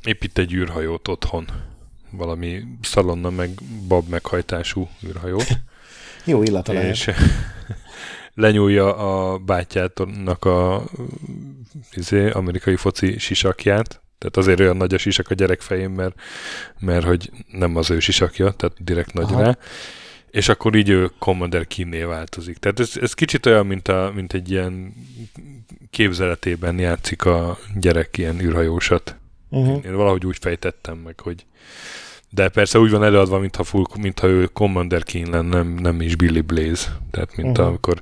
épít 0.04 0.38
egy 0.38 0.54
űrhajót 0.54 1.08
otthon. 1.08 1.46
Valami 2.12 2.64
szalonna 2.82 3.30
meg 3.30 3.50
bab 3.88 4.10
meghajtású 4.10 4.90
űrhajót. 5.08 5.48
Jó 6.26 6.44
illata 6.44 6.74
és 6.74 7.10
lenyúlja 8.34 8.96
a 8.96 9.38
bátyának 9.38 10.46
a 10.46 10.84
izé, 11.92 12.30
amerikai 12.30 12.76
foci 12.76 13.18
sisakját, 13.18 14.05
tehát 14.26 14.38
azért 14.38 14.60
olyan 14.60 14.78
nagy 14.78 14.94
a 14.94 14.98
sisak 14.98 15.30
a 15.30 15.34
gyerek 15.34 15.62
fején, 15.62 15.90
mert, 15.90 16.20
mert 16.80 17.06
hogy 17.06 17.32
nem 17.52 17.76
az 17.76 17.90
ő 17.90 18.00
sisakja, 18.00 18.52
tehát 18.52 18.84
direkt 18.84 19.14
nagy 19.14 19.32
Aha. 19.32 19.42
rá. 19.42 19.58
És 20.32 20.50
akkor 20.50 20.76
így 20.76 20.90
ő 20.90 21.12
Commander 21.20 21.68
Kinné 21.68 22.04
változik. 22.04 22.58
Tehát 22.58 22.80
ez, 22.80 22.92
ez 23.02 23.14
kicsit 23.14 23.46
olyan, 23.46 23.66
mint, 23.66 23.88
a, 23.88 24.12
mint 24.16 24.34
egy 24.34 24.52
ilyen 24.52 24.94
képzeletében 25.90 26.80
játszik 26.80 27.26
a 27.26 27.58
gyerek 27.76 28.18
ilyen 28.18 28.42
űrhajósat. 28.42 29.16
Uh-huh. 29.50 29.86
Én 29.86 29.96
valahogy 29.96 30.26
úgy 30.26 30.38
fejtettem 30.40 30.98
meg, 30.98 31.20
hogy 31.20 31.46
de 32.30 32.50
persze 32.50 32.80
úgy 32.80 32.92
van 32.92 33.04
előadva, 33.04 33.40
mintha, 33.40 33.64
full, 33.64 33.84
mintha 33.98 34.28
ő 34.28 34.46
Commander 34.46 35.04
Keen 35.04 35.30
lenne, 35.30 35.56
nem, 35.56 35.68
nem 35.68 36.02
is 36.02 36.16
Billy 36.16 36.42
Blaze. 36.42 36.98
Tehát 37.12 37.36
mint 37.36 37.50
uh-huh. 37.50 37.68
amikor 37.68 38.02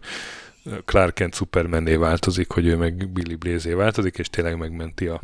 Clark 0.86 1.14
Kent 1.14 1.36
Supermané 1.36 1.96
változik, 1.96 2.52
hogy 2.52 2.66
ő 2.66 2.76
meg 2.78 3.10
Billy 3.10 3.36
Blaze 3.36 3.76
változik, 3.76 4.18
és 4.18 4.30
tényleg 4.30 4.58
megmenti 4.58 5.08
a 5.08 5.22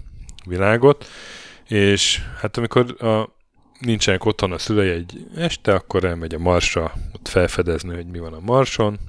világot. 0.50 1.06
És 1.68 2.22
hát 2.42 2.58
amikor 2.58 3.04
a, 3.04 3.30
nincsenek 3.80 4.26
otthon 4.26 4.52
a 4.52 4.58
szülei 4.58 4.90
egy 4.90 5.28
este, 5.36 5.74
akkor 5.74 6.04
elmegy 6.04 6.34
a 6.34 6.40
Marsra, 6.40 6.94
ott 7.14 7.28
felfedezni, 7.28 7.96
hogy 7.96 8.08
mi 8.08 8.20
van 8.20 8.34
a 8.34 8.40
Marson, 8.40 9.00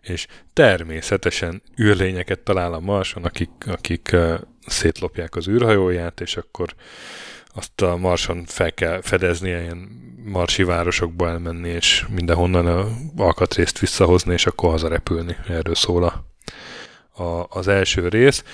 és 0.00 0.26
természetesen 0.52 1.62
űrlényeket 1.80 2.40
talál 2.40 2.72
a 2.72 2.80
Marson, 2.80 3.24
akik, 3.24 3.50
akik 3.66 4.16
szétlopják 4.66 5.36
az 5.36 5.48
űrhajóját, 5.48 6.20
és 6.20 6.36
akkor 6.36 6.74
azt 7.54 7.80
a 7.80 7.96
Marson 7.96 8.44
fel 8.46 8.72
kell 8.72 9.00
fedezni, 9.00 9.48
ilyen 9.48 9.88
marsi 10.24 10.62
városokba 10.62 11.28
elmenni, 11.28 11.68
és 11.68 12.06
mindenhonnan 12.08 12.66
a 12.66 12.88
alkatrészt 13.16 13.78
visszahozni, 13.78 14.32
és 14.32 14.46
akkor 14.46 14.70
hazarepülni. 14.70 15.36
Erről 15.48 15.74
szól 15.74 16.04
a, 16.04 16.24
a, 17.22 17.46
az 17.48 17.68
első 17.68 18.08
rész. 18.08 18.44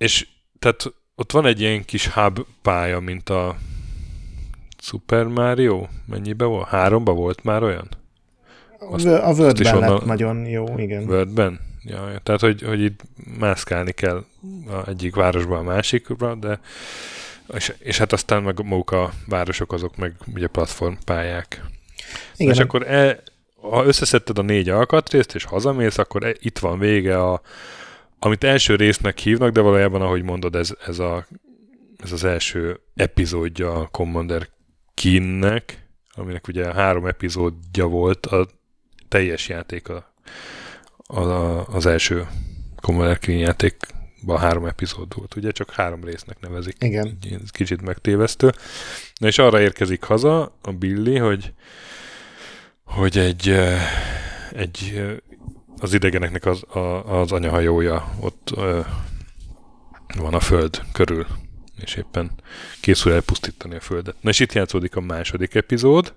És 0.00 0.26
tehát 0.58 0.92
ott 1.14 1.32
van 1.32 1.46
egy 1.46 1.60
ilyen 1.60 1.84
kis 1.84 2.08
hub 2.08 2.40
pálya, 2.62 3.00
mint 3.00 3.28
a 3.28 3.56
Super 4.78 5.24
Mario? 5.24 5.86
Mennyibe 6.06 6.44
volt? 6.44 6.68
Háromba 6.68 7.12
volt 7.12 7.44
már 7.44 7.62
olyan? 7.62 7.88
Azt, 8.78 9.06
a 9.06 9.32
Wordben 9.36 9.74
onnan... 9.74 9.90
lett 9.90 10.04
nagyon 10.04 10.46
jó, 10.46 10.78
igen. 10.78 11.04
Wordben? 11.04 11.60
Ja, 11.82 12.20
tehát, 12.22 12.40
hogy, 12.40 12.62
hogy 12.62 12.80
itt 12.80 13.00
mászkálni 13.38 13.92
kell 13.92 14.24
a 14.68 14.88
egyik 14.88 15.14
városba 15.14 15.58
a 15.58 15.62
másikra, 15.62 16.34
de 16.34 16.60
és, 17.54 17.74
és 17.78 17.98
hát 17.98 18.12
aztán 18.12 18.42
meg 18.42 18.64
maguk 18.64 18.90
a 18.90 19.10
városok 19.26 19.72
azok 19.72 19.96
meg 19.96 20.14
ugye 20.34 20.46
platformpályák. 20.46 21.64
Igen. 22.36 22.52
És 22.52 22.58
akkor 22.58 22.90
e, 22.90 23.22
ha 23.60 23.84
összeszedted 23.84 24.38
a 24.38 24.42
négy 24.42 24.68
alkatrészt, 24.68 25.34
és 25.34 25.44
hazamész, 25.44 25.98
akkor 25.98 26.24
e, 26.24 26.34
itt 26.38 26.58
van 26.58 26.78
vége 26.78 27.22
a, 27.22 27.40
amit 28.22 28.44
első 28.44 28.74
résznek 28.74 29.18
hívnak, 29.18 29.52
de 29.52 29.60
valójában, 29.60 30.02
ahogy 30.02 30.22
mondod, 30.22 30.54
ez, 30.54 30.74
ez, 30.86 30.98
a, 30.98 31.26
ez 31.96 32.12
az 32.12 32.24
első 32.24 32.80
epizódja 32.94 33.72
a 33.72 33.86
Commander 33.86 34.48
Kinnek, 34.94 35.88
aminek 36.10 36.48
ugye 36.48 36.72
három 36.72 37.06
epizódja 37.06 37.86
volt, 37.86 38.26
a 38.26 38.48
teljes 39.08 39.48
játék 39.48 39.88
a, 39.88 40.14
a, 41.06 41.66
az 41.68 41.86
első 41.86 42.26
Commander 42.80 43.18
Kin 43.18 43.38
játékban 43.38 44.38
három 44.38 44.64
epizód 44.64 45.14
volt, 45.14 45.36
ugye 45.36 45.50
csak 45.50 45.70
három 45.70 46.04
résznek 46.04 46.40
nevezik. 46.40 46.76
Igen. 46.78 47.18
Ez 47.42 47.50
kicsit 47.50 47.82
megtévesztő. 47.82 48.52
Na 49.14 49.26
és 49.26 49.38
arra 49.38 49.60
érkezik 49.60 50.02
haza 50.02 50.56
a 50.62 50.72
Billy, 50.72 51.16
hogy 51.16 51.52
hogy 52.84 53.18
egy, 53.18 53.56
egy 54.52 55.10
az 55.80 55.94
idegeneknek 55.94 56.46
az, 56.46 56.62
a, 56.62 57.20
az 57.20 57.32
anyahajója 57.32 58.14
ott 58.20 58.50
ö, 58.56 58.80
van 60.18 60.34
a 60.34 60.40
föld 60.40 60.82
körül, 60.92 61.26
és 61.82 61.94
éppen 61.94 62.30
készül 62.80 63.12
elpusztítani 63.12 63.76
a 63.76 63.80
földet. 63.80 64.16
Na 64.20 64.30
és 64.30 64.40
itt 64.40 64.52
játszódik 64.52 64.96
a 64.96 65.00
második 65.00 65.54
epizód, 65.54 66.14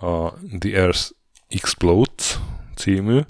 a 0.00 0.32
The 0.58 0.78
Earth 0.78 1.10
Explodes 1.48 2.38
című, 2.76 3.20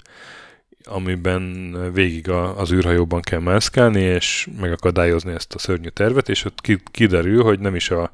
amiben 0.83 1.75
végig 1.93 2.29
a, 2.29 2.59
az 2.59 2.71
űrhajóban 2.71 3.21
kell 3.21 3.39
mászkálni, 3.39 4.01
és 4.01 4.47
megakadályozni 4.59 5.31
ezt 5.31 5.53
a 5.53 5.59
szörnyű 5.59 5.87
tervet, 5.87 6.29
és 6.29 6.45
ott 6.45 6.61
kiderül, 6.91 7.43
hogy 7.43 7.59
nem 7.59 7.75
is 7.75 7.89
a 7.89 8.11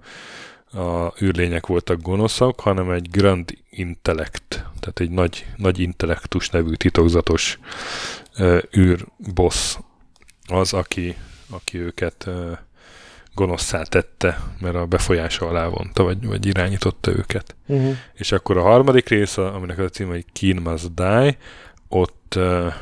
a 0.75 1.13
űrlények 1.21 1.67
voltak 1.67 2.01
gonoszak, 2.01 2.59
hanem 2.59 2.89
egy 2.89 3.09
Grand 3.09 3.57
Intellect, 3.69 4.47
tehát 4.49 4.99
egy 4.99 5.09
nagy, 5.09 5.45
nagy 5.55 5.79
intellektus 5.79 6.49
nevű 6.49 6.73
titokzatos 6.73 7.59
uh, 8.37 8.61
űrboss 8.77 9.77
az, 10.47 10.73
aki, 10.73 11.15
aki 11.49 11.77
őket 11.77 12.23
uh, 12.27 12.57
gonoszszá 13.33 13.83
tette, 13.83 14.39
mert 14.59 14.75
a 14.75 14.85
befolyása 14.85 15.47
alá 15.47 15.67
vonta, 15.67 16.03
vagy, 16.03 16.25
vagy 16.25 16.45
irányította 16.45 17.11
őket. 17.11 17.55
Uh-huh. 17.65 17.95
És 18.13 18.31
akkor 18.31 18.57
a 18.57 18.61
harmadik 18.61 19.09
rész, 19.09 19.37
aminek 19.37 19.77
a 19.77 19.89
címe, 19.89 20.11
hogy 20.11 20.25
Keen 20.33 20.61
Must 20.61 20.93
Die, 20.93 21.37
ott, 21.87 22.33
uh, 22.37 22.73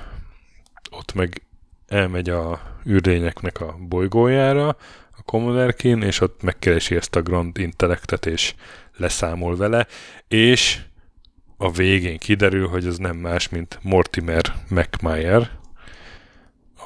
ott 0.90 1.14
meg 1.14 1.42
elmegy 1.88 2.30
a 2.30 2.62
űrlényeknek 2.88 3.62
a 3.62 3.76
bolygójára, 3.80 4.78
Commonerkin, 5.26 6.02
és 6.02 6.22
ott 6.22 6.42
megkeresi 6.42 6.96
ezt 6.96 7.16
a 7.16 7.22
Grand 7.22 7.58
Intellectet, 7.58 8.26
és 8.26 8.54
leszámol 8.98 9.56
vele, 9.56 9.88
és 10.28 10.82
a 11.58 11.72
végén 11.72 12.18
kiderül, 12.18 12.68
hogy 12.68 12.86
ez 12.86 12.98
nem 12.98 13.16
más, 13.16 13.50
mint 13.50 13.80
Mortimer 13.82 14.54
McMyer, 14.70 15.50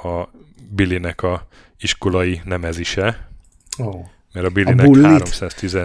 a 0.03 0.29
Billynek 0.70 1.22
a 1.22 1.48
iskolai 1.79 2.41
nemezise, 2.44 3.29
oh. 3.77 4.06
mert 4.34 4.46
a 4.46 4.50
Billynek 4.50 4.88
a 4.88 5.08
310 5.08 5.77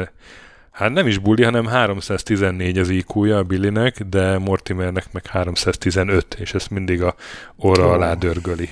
Hát 0.71 0.93
nem 0.93 1.07
is 1.07 1.19
bulli, 1.19 1.43
hanem 1.43 1.67
314 1.67 2.79
az 2.79 2.89
IQ-ja 2.89 3.37
a 3.37 3.43
Billynek, 3.43 4.01
de 4.03 4.39
Mortimernek 4.39 5.13
meg 5.13 5.27
315, 5.27 6.35
és 6.35 6.55
ezt 6.55 6.71
mindig 6.71 7.03
a 7.03 7.15
orra 7.57 7.87
oh. 7.87 7.93
alá 7.93 8.15
dörgöli. 8.15 8.69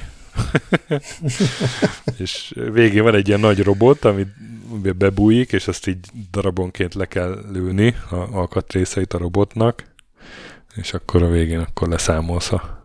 és 2.18 2.54
végén 2.72 3.02
van 3.02 3.14
egy 3.14 3.28
ilyen 3.28 3.40
nagy 3.40 3.62
robot, 3.62 4.04
amit 4.04 4.28
bebújik, 4.96 5.52
és 5.52 5.68
azt 5.68 5.86
így 5.86 6.06
darabonként 6.30 6.94
le 6.94 7.06
kell 7.06 7.44
lőni 7.52 7.94
a 8.10 8.14
alkatrészeit 8.14 9.12
a 9.12 9.18
robotnak, 9.18 9.84
és 10.74 10.92
akkor 10.92 11.22
a 11.22 11.30
végén 11.30 11.60
akkor 11.60 11.88
leszámolsz 11.88 12.52
a 12.52 12.84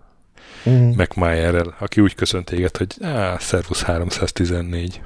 mm. 0.70 0.90
McMyerrel, 0.90 1.76
aki 1.80 2.02
úgy 2.02 2.16
köszönt 2.16 2.46
téged, 2.46 2.78
hogy 2.78 2.96
á, 3.02 3.38
Servus 3.38 3.84
314. 3.84 5.02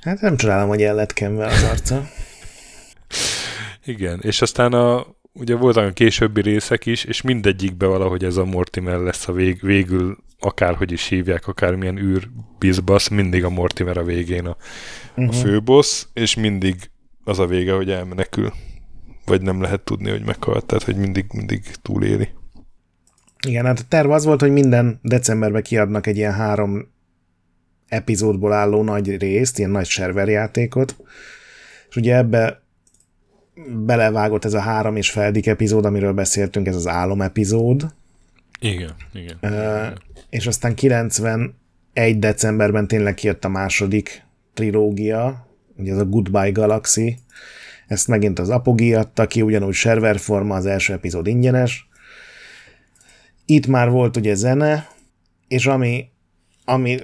Hát 0.00 0.20
nem 0.20 0.36
csodálom, 0.36 0.68
hogy 0.68 0.82
el 0.82 0.94
lett 0.94 1.12
kenve 1.12 1.46
az 1.46 1.62
arca. 1.62 2.08
Igen, 3.84 4.20
és 4.22 4.42
aztán 4.42 4.72
a, 4.72 5.06
ugye 5.38 5.54
voltak 5.54 5.88
a 5.88 5.92
későbbi 5.92 6.40
részek 6.40 6.86
is, 6.86 7.04
és 7.04 7.22
mindegyikben 7.22 7.88
valahogy 7.88 8.24
ez 8.24 8.36
a 8.36 8.44
Mortimer 8.44 8.98
lesz 8.98 9.28
a 9.28 9.32
vég, 9.32 9.58
végül 9.62 10.16
akárhogy 10.38 10.92
is 10.92 11.08
hívják, 11.08 11.46
akármilyen 11.46 11.98
űr 11.98 12.28
bizbasz, 12.58 13.08
mindig 13.08 13.44
a 13.44 13.48
Mortimer 13.48 13.96
a 13.96 14.04
végén 14.04 14.46
a, 14.46 14.56
uh-huh. 15.10 15.24
a 15.24 15.36
mhm. 15.36 15.46
főbossz, 15.46 16.06
és 16.12 16.34
mindig 16.34 16.76
az 17.24 17.38
a 17.38 17.46
vége, 17.46 17.72
hogy 17.72 17.90
elmenekül. 17.90 18.52
Vagy 19.24 19.42
nem 19.42 19.60
lehet 19.60 19.80
tudni, 19.80 20.10
hogy 20.10 20.24
meghalt, 20.24 20.66
tehát 20.66 20.84
hogy 20.84 20.96
mindig, 20.96 21.24
mindig 21.32 21.62
túléli. 21.82 22.28
Igen, 23.46 23.64
hát 23.64 23.78
a 23.78 23.84
terv 23.88 24.10
az 24.10 24.24
volt, 24.24 24.40
hogy 24.40 24.50
minden 24.50 24.98
decemberben 25.02 25.62
kiadnak 25.62 26.06
egy 26.06 26.16
ilyen 26.16 26.32
három 26.32 26.88
epizódból 27.88 28.52
álló 28.52 28.82
nagy 28.82 29.16
részt, 29.16 29.58
ilyen 29.58 29.70
nagy 29.70 29.86
serverjátékot, 29.86 30.96
és 31.88 31.96
ugye 31.96 32.16
ebbe 32.16 32.65
belevágott 33.84 34.44
ez 34.44 34.54
a 34.54 34.60
három 34.60 34.96
és 34.96 35.10
feldik 35.10 35.46
epizód, 35.46 35.84
amiről 35.84 36.12
beszéltünk, 36.12 36.66
ez 36.66 36.76
az 36.76 36.86
álom 36.86 37.20
epizód. 37.22 37.94
Igen, 38.60 38.94
igen. 39.12 39.38
Uh, 39.42 39.50
igen. 39.50 39.98
És 40.30 40.46
aztán 40.46 40.74
91 40.74 41.54
decemberben 42.18 42.88
tényleg 42.88 43.14
kijött 43.14 43.44
a 43.44 43.48
második 43.48 44.22
trilógia, 44.54 45.46
ugye 45.76 45.92
ez 45.92 45.98
a 45.98 46.04
Goodbye 46.04 46.50
Galaxy, 46.50 47.18
ezt 47.86 48.08
megint 48.08 48.38
az 48.38 48.48
Apogee 48.48 48.98
adta 48.98 49.26
ki, 49.26 49.42
ugyanúgy 49.42 49.74
serverforma, 49.74 50.54
az 50.54 50.66
első 50.66 50.92
epizód 50.92 51.26
ingyenes. 51.26 51.88
Itt 53.44 53.66
már 53.66 53.90
volt 53.90 54.16
ugye 54.16 54.34
zene, 54.34 54.88
és 55.48 55.66
ami 55.66 56.08
ami 56.68 56.98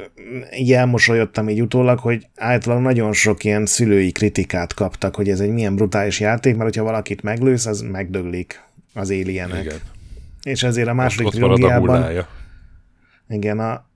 így 0.56 0.72
elmosolyodtam 0.72 1.48
így 1.48 1.60
utólag, 1.60 1.98
hogy 1.98 2.26
általában 2.36 2.84
nagyon 2.84 3.12
sok 3.12 3.44
ilyen 3.44 3.66
szülői 3.66 4.12
kritikát 4.12 4.74
kaptak, 4.74 5.14
hogy 5.14 5.28
ez 5.28 5.40
egy 5.40 5.50
milyen 5.50 5.74
brutális 5.74 6.20
játék, 6.20 6.52
mert 6.52 6.64
hogyha 6.64 6.84
valakit 6.84 7.22
meglősz, 7.22 7.66
az 7.66 7.80
megdöglik 7.80 8.62
az 8.94 9.10
éljenek. 9.10 9.64
Igen. 9.64 9.80
És 10.42 10.62
ezért 10.62 10.88
a 10.88 10.94
második 10.94 11.26
ott, 11.26 11.32
ott 11.32 11.38
trilógiában... 11.38 12.02
A 12.02 12.26
igen, 13.28 13.58
a, 13.58 13.86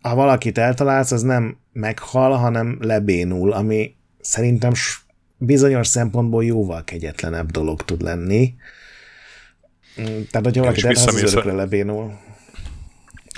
ha 0.00 0.14
valakit 0.14 0.58
eltalálsz, 0.58 1.12
az 1.12 1.22
nem 1.22 1.56
meghal, 1.72 2.32
hanem 2.32 2.78
lebénul, 2.80 3.52
ami 3.52 3.94
szerintem 4.20 4.72
bizonyos 5.36 5.86
szempontból 5.86 6.44
jóval 6.44 6.84
kegyetlenebb 6.84 7.50
dolog 7.50 7.82
tud 7.82 8.02
lenni. 8.02 8.54
Mm, 10.00 10.04
tehát, 10.04 10.46
hogyha 10.46 10.60
valaki 10.60 10.86
eltalálsz, 10.86 11.22
az 11.22 11.32
örökre 11.32 11.52
lebénul. 11.52 12.18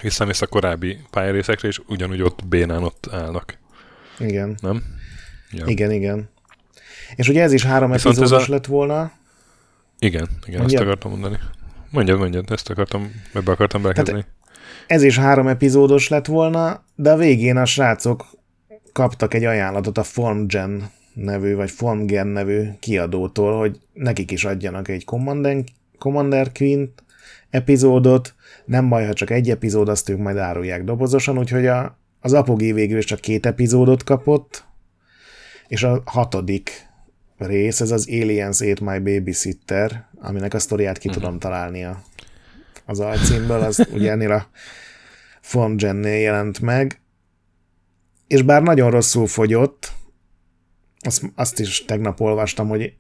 Visszamész 0.03 0.43
a 0.43 0.47
korábbi 0.47 0.99
pályarészekre, 1.11 1.69
és 1.69 1.81
ugyanúgy 1.87 2.23
ott 2.23 2.47
bénán 2.47 2.83
ott 2.83 3.09
állnak. 3.13 3.59
Igen. 4.19 4.55
Nem? 4.61 4.83
Ja. 5.51 5.67
Igen, 5.67 5.91
igen. 5.91 6.31
És 7.15 7.29
ugye 7.29 7.43
ez 7.43 7.53
is 7.53 7.65
három 7.65 7.91
Viszont 7.91 8.17
epizódos 8.17 8.49
a... 8.49 8.51
lett 8.51 8.67
volna. 8.67 9.13
Igen, 9.99 10.29
igen, 10.47 10.61
Mondjad? 10.61 10.81
ezt 10.81 10.83
akartam 10.91 11.11
mondani. 11.11 11.39
Mondjad, 11.91 12.19
mondjad, 12.19 12.51
ezt 12.51 12.71
akartam, 12.71 13.23
ebbe 13.33 13.51
akartam 13.51 13.83
bekezdeni. 13.83 14.25
ez 14.87 15.03
is 15.03 15.19
három 15.19 15.49
epizódos 15.49 16.09
lett 16.09 16.27
volna, 16.27 16.85
de 16.95 17.11
a 17.11 17.17
végén 17.17 17.57
a 17.57 17.65
srácok 17.65 18.27
kaptak 18.93 19.35
egy 19.35 19.45
ajánlatot 19.45 19.99
a 19.99 20.03
FormGen 20.03 20.91
nevű, 21.15 21.55
vagy 21.55 21.71
FormGen 21.71 22.27
nevű 22.27 22.69
kiadótól, 22.81 23.59
hogy 23.59 23.81
nekik 23.93 24.31
is 24.31 24.45
adjanak 24.45 24.89
egy 24.89 25.05
Commander, 25.05 25.65
Commander 25.99 26.53
Queen 26.53 26.93
epizódot, 27.51 28.35
nem 28.65 28.89
baj, 28.89 29.07
ha 29.07 29.13
csak 29.13 29.31
egy 29.31 29.51
epizód, 29.51 29.89
azt 29.89 30.09
ők 30.09 30.19
majd 30.19 30.37
árulják 30.37 30.85
dobozosan, 30.85 31.39
úgyhogy 31.39 31.67
a, 31.67 31.99
az 32.21 32.33
Apogee 32.33 32.73
végül 32.73 32.99
is 32.99 33.05
csak 33.05 33.21
két 33.21 33.47
epizódot 33.47 34.05
kapott, 34.05 34.65
és 35.67 35.83
a 35.83 36.03
hatodik 36.05 36.91
rész, 37.39 37.81
ez 37.81 37.91
az 37.91 38.09
Aliens 38.09 38.61
Ate 38.61 38.85
My 38.85 38.99
Babysitter, 38.99 40.09
aminek 40.21 40.55
a 40.55 40.59
sztoriát 40.59 40.99
ki 40.99 41.09
uh-huh. 41.09 41.23
tudom 41.23 41.39
találni 41.39 41.85
a, 41.85 42.03
az 42.87 43.01
alcímből, 43.01 43.61
az 43.61 43.89
ugye 43.93 44.11
ennél 44.11 44.33
a 44.33 44.49
Fongennél 45.41 46.21
jelent 46.21 46.61
meg, 46.61 47.01
és 48.27 48.43
bár 48.43 48.63
nagyon 48.63 48.91
rosszul 48.91 49.27
fogyott, 49.27 49.93
azt, 51.01 51.23
azt 51.35 51.61
is 51.61 51.85
tegnap 51.85 52.21
olvastam, 52.21 52.69
hogy 52.69 52.95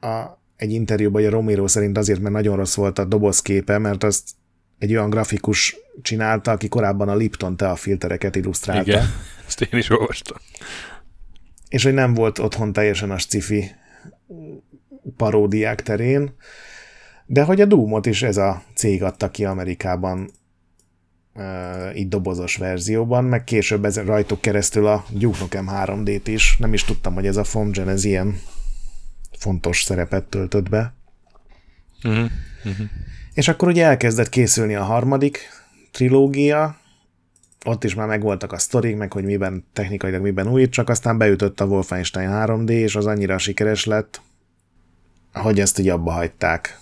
a, 0.00 0.24
egy 0.56 0.72
interjúban, 0.72 1.22
hogy 1.22 1.30
a 1.30 1.34
Romero 1.34 1.68
szerint 1.68 1.98
azért, 1.98 2.20
mert 2.20 2.34
nagyon 2.34 2.56
rossz 2.56 2.74
volt 2.74 2.98
a 2.98 3.04
dobozképe, 3.04 3.78
mert 3.78 4.04
azt 4.04 4.30
egy 4.80 4.90
olyan 4.90 5.10
grafikus 5.10 5.76
csinálta, 6.02 6.50
aki 6.50 6.68
korábban 6.68 7.08
a 7.08 7.14
Lipton 7.14 7.76
filtereket 7.76 8.36
illusztrálta. 8.36 8.90
Igen, 8.90 9.06
ezt 9.46 9.60
én 9.60 9.78
is 9.78 9.90
olvastam. 9.90 10.36
És 11.68 11.84
hogy 11.84 11.94
nem 11.94 12.14
volt 12.14 12.38
otthon 12.38 12.72
teljesen 12.72 13.10
a 13.10 13.18
sci 13.18 13.70
paródiák 15.16 15.82
terén, 15.82 16.34
de 17.26 17.42
hogy 17.42 17.60
a 17.60 17.64
Doomot 17.64 18.06
is 18.06 18.22
ez 18.22 18.36
a 18.36 18.62
cég 18.74 19.02
adta 19.02 19.30
ki 19.30 19.44
Amerikában 19.44 20.30
így 21.94 22.08
dobozos 22.08 22.56
verzióban, 22.56 23.24
meg 23.24 23.44
később 23.44 23.84
ez 23.84 23.98
rajtuk 23.98 24.40
keresztül 24.40 24.86
a 24.86 25.04
Duke 25.10 25.38
Nukem 25.40 25.68
3D-t 25.70 26.22
is. 26.24 26.56
Nem 26.58 26.72
is 26.72 26.84
tudtam, 26.84 27.14
hogy 27.14 27.26
ez 27.26 27.36
a 27.36 27.44
FomGen 27.44 27.88
ez 27.88 28.04
ilyen 28.04 28.40
fontos 29.38 29.82
szerepet 29.82 30.24
töltött 30.24 30.68
be. 30.68 30.94
Uh-huh. 32.04 32.30
Uh-huh. 32.64 32.86
És 33.34 33.48
akkor 33.48 33.68
ugye 33.68 33.84
elkezdett 33.84 34.28
készülni 34.28 34.74
a 34.74 34.82
harmadik 34.82 35.48
trilógia, 35.92 36.76
ott 37.64 37.84
is 37.84 37.94
már 37.94 38.06
megvoltak 38.06 38.52
a 38.52 38.58
sztorik, 38.58 38.96
meg 38.96 39.12
hogy 39.12 39.24
miben 39.24 39.64
technikailag 39.72 40.22
miben 40.22 40.48
új, 40.48 40.68
csak 40.68 40.88
aztán 40.88 41.18
beütött 41.18 41.60
a 41.60 41.64
Wolfenstein 41.64 42.30
3D, 42.32 42.68
és 42.68 42.96
az 42.96 43.06
annyira 43.06 43.38
sikeres 43.38 43.84
lett, 43.84 44.20
hogy 45.32 45.60
ezt 45.60 45.78
így 45.78 45.88
abba 45.88 46.10
hagyták. 46.10 46.78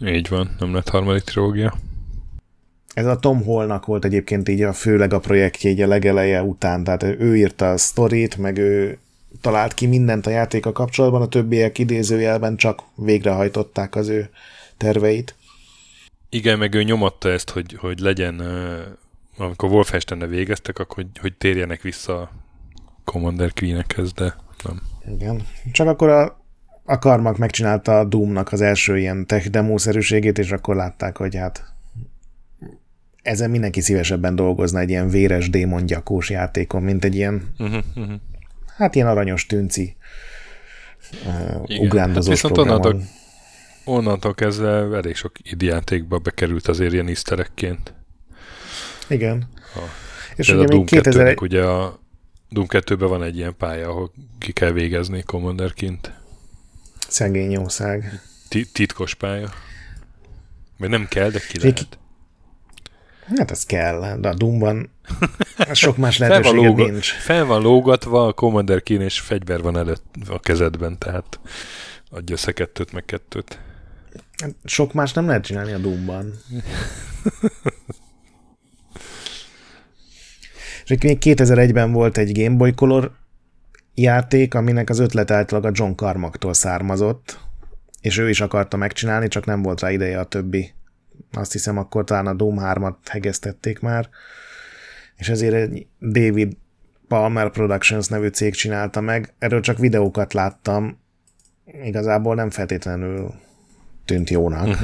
Így 0.00 0.28
van, 0.28 0.56
nem 0.58 0.74
lett 0.74 0.88
harmadik 0.88 1.22
trilógia. 1.22 1.74
Ez 2.94 3.06
a 3.06 3.18
Tom 3.18 3.44
Hallnak 3.44 3.86
volt 3.86 4.04
egyébként 4.04 4.48
így 4.48 4.62
a 4.62 4.72
főleg 4.72 5.12
a 5.12 5.18
projektje 5.18 5.70
így 5.70 5.80
a 5.80 5.86
legeleje 5.86 6.42
után, 6.42 6.84
tehát 6.84 7.02
ő 7.02 7.36
írta 7.36 7.70
a 7.70 7.76
sztorit, 7.76 8.36
meg 8.36 8.58
ő 8.58 8.98
talált 9.40 9.74
ki 9.74 9.86
mindent 9.86 10.26
a 10.26 10.30
játéka 10.30 10.72
kapcsolatban, 10.72 11.22
a 11.22 11.28
többiek 11.28 11.78
idézőjelben 11.78 12.56
csak 12.56 12.82
végrehajtották 12.94 13.94
az 13.94 14.08
ő 14.08 14.30
terveit. 14.76 15.34
Igen, 16.28 16.58
meg 16.58 16.74
ő 16.74 16.82
nyomatta 16.82 17.28
ezt, 17.28 17.50
hogy, 17.50 17.76
hogy 17.80 17.98
legyen, 17.98 18.42
amikor 19.38 19.70
Wolfenstein 19.70 20.28
végeztek, 20.28 20.78
akkor 20.78 20.96
hogy, 20.96 21.18
hogy 21.20 21.36
térjenek 21.36 21.82
vissza 21.82 22.20
a 22.20 22.30
Commander 23.04 23.52
Queen-ekhez, 23.52 24.12
de 24.12 24.36
nem. 24.64 24.80
Igen. 25.14 25.42
Csak 25.72 25.88
akkor 25.88 26.08
a, 26.08 26.44
a 26.84 26.98
Karmak 26.98 27.38
megcsinálta 27.38 27.98
a 27.98 28.04
Doom-nak 28.04 28.52
az 28.52 28.60
első 28.60 28.98
ilyen 28.98 29.26
tech 29.26 29.48
demószerűségét, 29.48 30.38
és 30.38 30.52
akkor 30.52 30.76
látták, 30.76 31.16
hogy 31.16 31.36
hát 31.36 31.74
ezen 33.22 33.50
mindenki 33.50 33.80
szívesebben 33.80 34.34
dolgozna 34.34 34.78
egy 34.78 34.88
ilyen 34.88 35.08
véres 35.08 35.50
démon 35.50 35.86
gyakós 35.86 36.30
játékon, 36.30 36.82
mint 36.82 37.04
egy 37.04 37.14
ilyen 37.14 37.54
uh-huh, 37.58 37.84
uh-huh. 37.94 38.14
hát 38.76 38.94
ilyen 38.94 39.06
aranyos 39.06 39.46
tünci 39.46 39.96
uh, 41.26 41.80
ugrándozós 41.80 42.42
hát 42.42 42.52
programon 42.52 43.02
onnantól 43.86 44.34
kezdve 44.34 44.96
elég 44.96 45.14
sok 45.14 45.32
időjátékba 45.42 46.18
bekerült 46.18 46.68
azért 46.68 46.92
ilyen 46.92 47.08
iszterekként. 47.08 47.94
Igen. 49.08 49.48
Ha. 49.74 49.80
És 50.36 50.48
ugye 50.48 50.62
a 50.62 50.64
Doom 50.64 50.84
2000... 50.84 51.36
ugye 51.40 51.64
a 51.64 52.00
Doom 52.48 52.66
2-ben 52.70 53.08
van 53.08 53.22
egy 53.22 53.36
ilyen 53.36 53.56
pálya, 53.56 53.88
ahol 53.88 54.12
ki 54.38 54.52
kell 54.52 54.70
végezni 54.72 55.22
commanderként. 55.22 56.12
Szegény 57.08 57.50
jószág. 57.50 58.20
Titkos 58.72 59.14
pálya. 59.14 59.48
Mert 60.76 60.92
nem 60.92 61.06
kell, 61.08 61.30
de 61.30 61.40
ki 61.48 61.58
lehet. 61.58 61.98
Hát 63.36 63.50
ez 63.50 63.64
kell, 63.64 64.16
de 64.20 64.28
a 64.28 64.34
Doomban 64.34 64.90
sok 65.72 65.96
más 65.96 66.18
lehetőséged 66.18 66.76
fel 66.76 66.86
nincs. 66.86 67.10
Fel 67.12 67.44
van 67.44 67.62
lógatva, 67.62 68.26
a 68.26 68.32
Commander 68.32 68.82
kín 68.82 69.00
és 69.00 69.20
fegyver 69.20 69.62
van 69.62 69.76
előtt 69.76 70.04
a 70.28 70.40
kezedben, 70.40 70.98
tehát 70.98 71.40
adja 72.10 72.34
össze 72.34 72.52
kettőt, 72.52 72.92
meg 72.92 73.04
kettőt. 73.04 73.58
Sok 74.64 74.92
más 74.92 75.12
nem 75.12 75.26
lehet 75.26 75.44
csinálni 75.44 75.72
a 75.72 75.78
Doomban. 75.78 76.32
És 80.84 80.96
még 81.02 81.18
2001-ben 81.20 81.92
volt 81.92 82.18
egy 82.18 82.42
Game 82.42 82.56
Boy 82.56 82.74
Color 82.74 83.12
játék, 83.94 84.54
aminek 84.54 84.88
az 84.88 84.98
ötlet 84.98 85.30
általában 85.30 85.70
a 85.70 85.74
John 85.76 85.92
Carmacktól 85.92 86.54
származott, 86.54 87.40
és 88.00 88.18
ő 88.18 88.28
is 88.28 88.40
akarta 88.40 88.76
megcsinálni, 88.76 89.28
csak 89.28 89.44
nem 89.44 89.62
volt 89.62 89.80
rá 89.80 89.90
ideje 89.90 90.18
a 90.18 90.24
többi. 90.24 90.74
Azt 91.32 91.52
hiszem, 91.52 91.78
akkor 91.78 92.04
talán 92.04 92.26
a 92.26 92.34
Doom 92.34 92.56
3-at 92.60 92.94
hegesztették 93.04 93.80
már, 93.80 94.08
és 95.16 95.28
ezért 95.28 95.54
egy 95.54 95.86
David 96.00 96.56
Palmer 97.08 97.50
Productions 97.50 98.08
nevű 98.08 98.28
cég 98.28 98.54
csinálta 98.54 99.00
meg. 99.00 99.34
Erről 99.38 99.60
csak 99.60 99.78
videókat 99.78 100.32
láttam, 100.32 100.98
igazából 101.64 102.34
nem 102.34 102.50
feltétlenül 102.50 103.34
tűnt 104.06 104.30
jónak. 104.30 104.78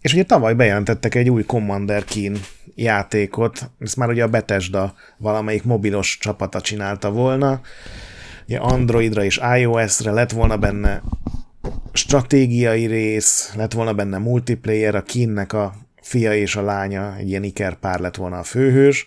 És 0.00 0.12
ugye 0.12 0.24
tavaly 0.24 0.54
bejelentettek 0.54 1.14
egy 1.14 1.30
új 1.30 1.44
Commander 1.44 2.04
Keen 2.04 2.36
játékot, 2.74 3.70
ezt 3.78 3.96
már 3.96 4.08
ugye 4.08 4.22
a 4.22 4.28
Bethesda 4.28 4.94
valamelyik 5.16 5.64
mobilos 5.64 6.18
csapata 6.20 6.60
csinálta 6.60 7.10
volna, 7.10 7.60
ugye 8.46 8.58
Androidra 8.58 9.24
és 9.24 9.40
iOS-re 9.56 10.10
lett 10.10 10.30
volna 10.30 10.56
benne 10.56 11.02
stratégiai 11.92 12.86
rész, 12.86 13.52
lett 13.56 13.72
volna 13.72 13.92
benne 13.92 14.18
multiplayer, 14.18 14.94
a 14.94 15.02
Keennek 15.02 15.52
a 15.52 15.74
fia 16.02 16.34
és 16.34 16.56
a 16.56 16.62
lánya, 16.62 17.16
egy 17.16 17.28
ilyen 17.28 17.44
ikerpár 17.44 18.00
lett 18.00 18.16
volna 18.16 18.38
a 18.38 18.42
főhős, 18.42 19.06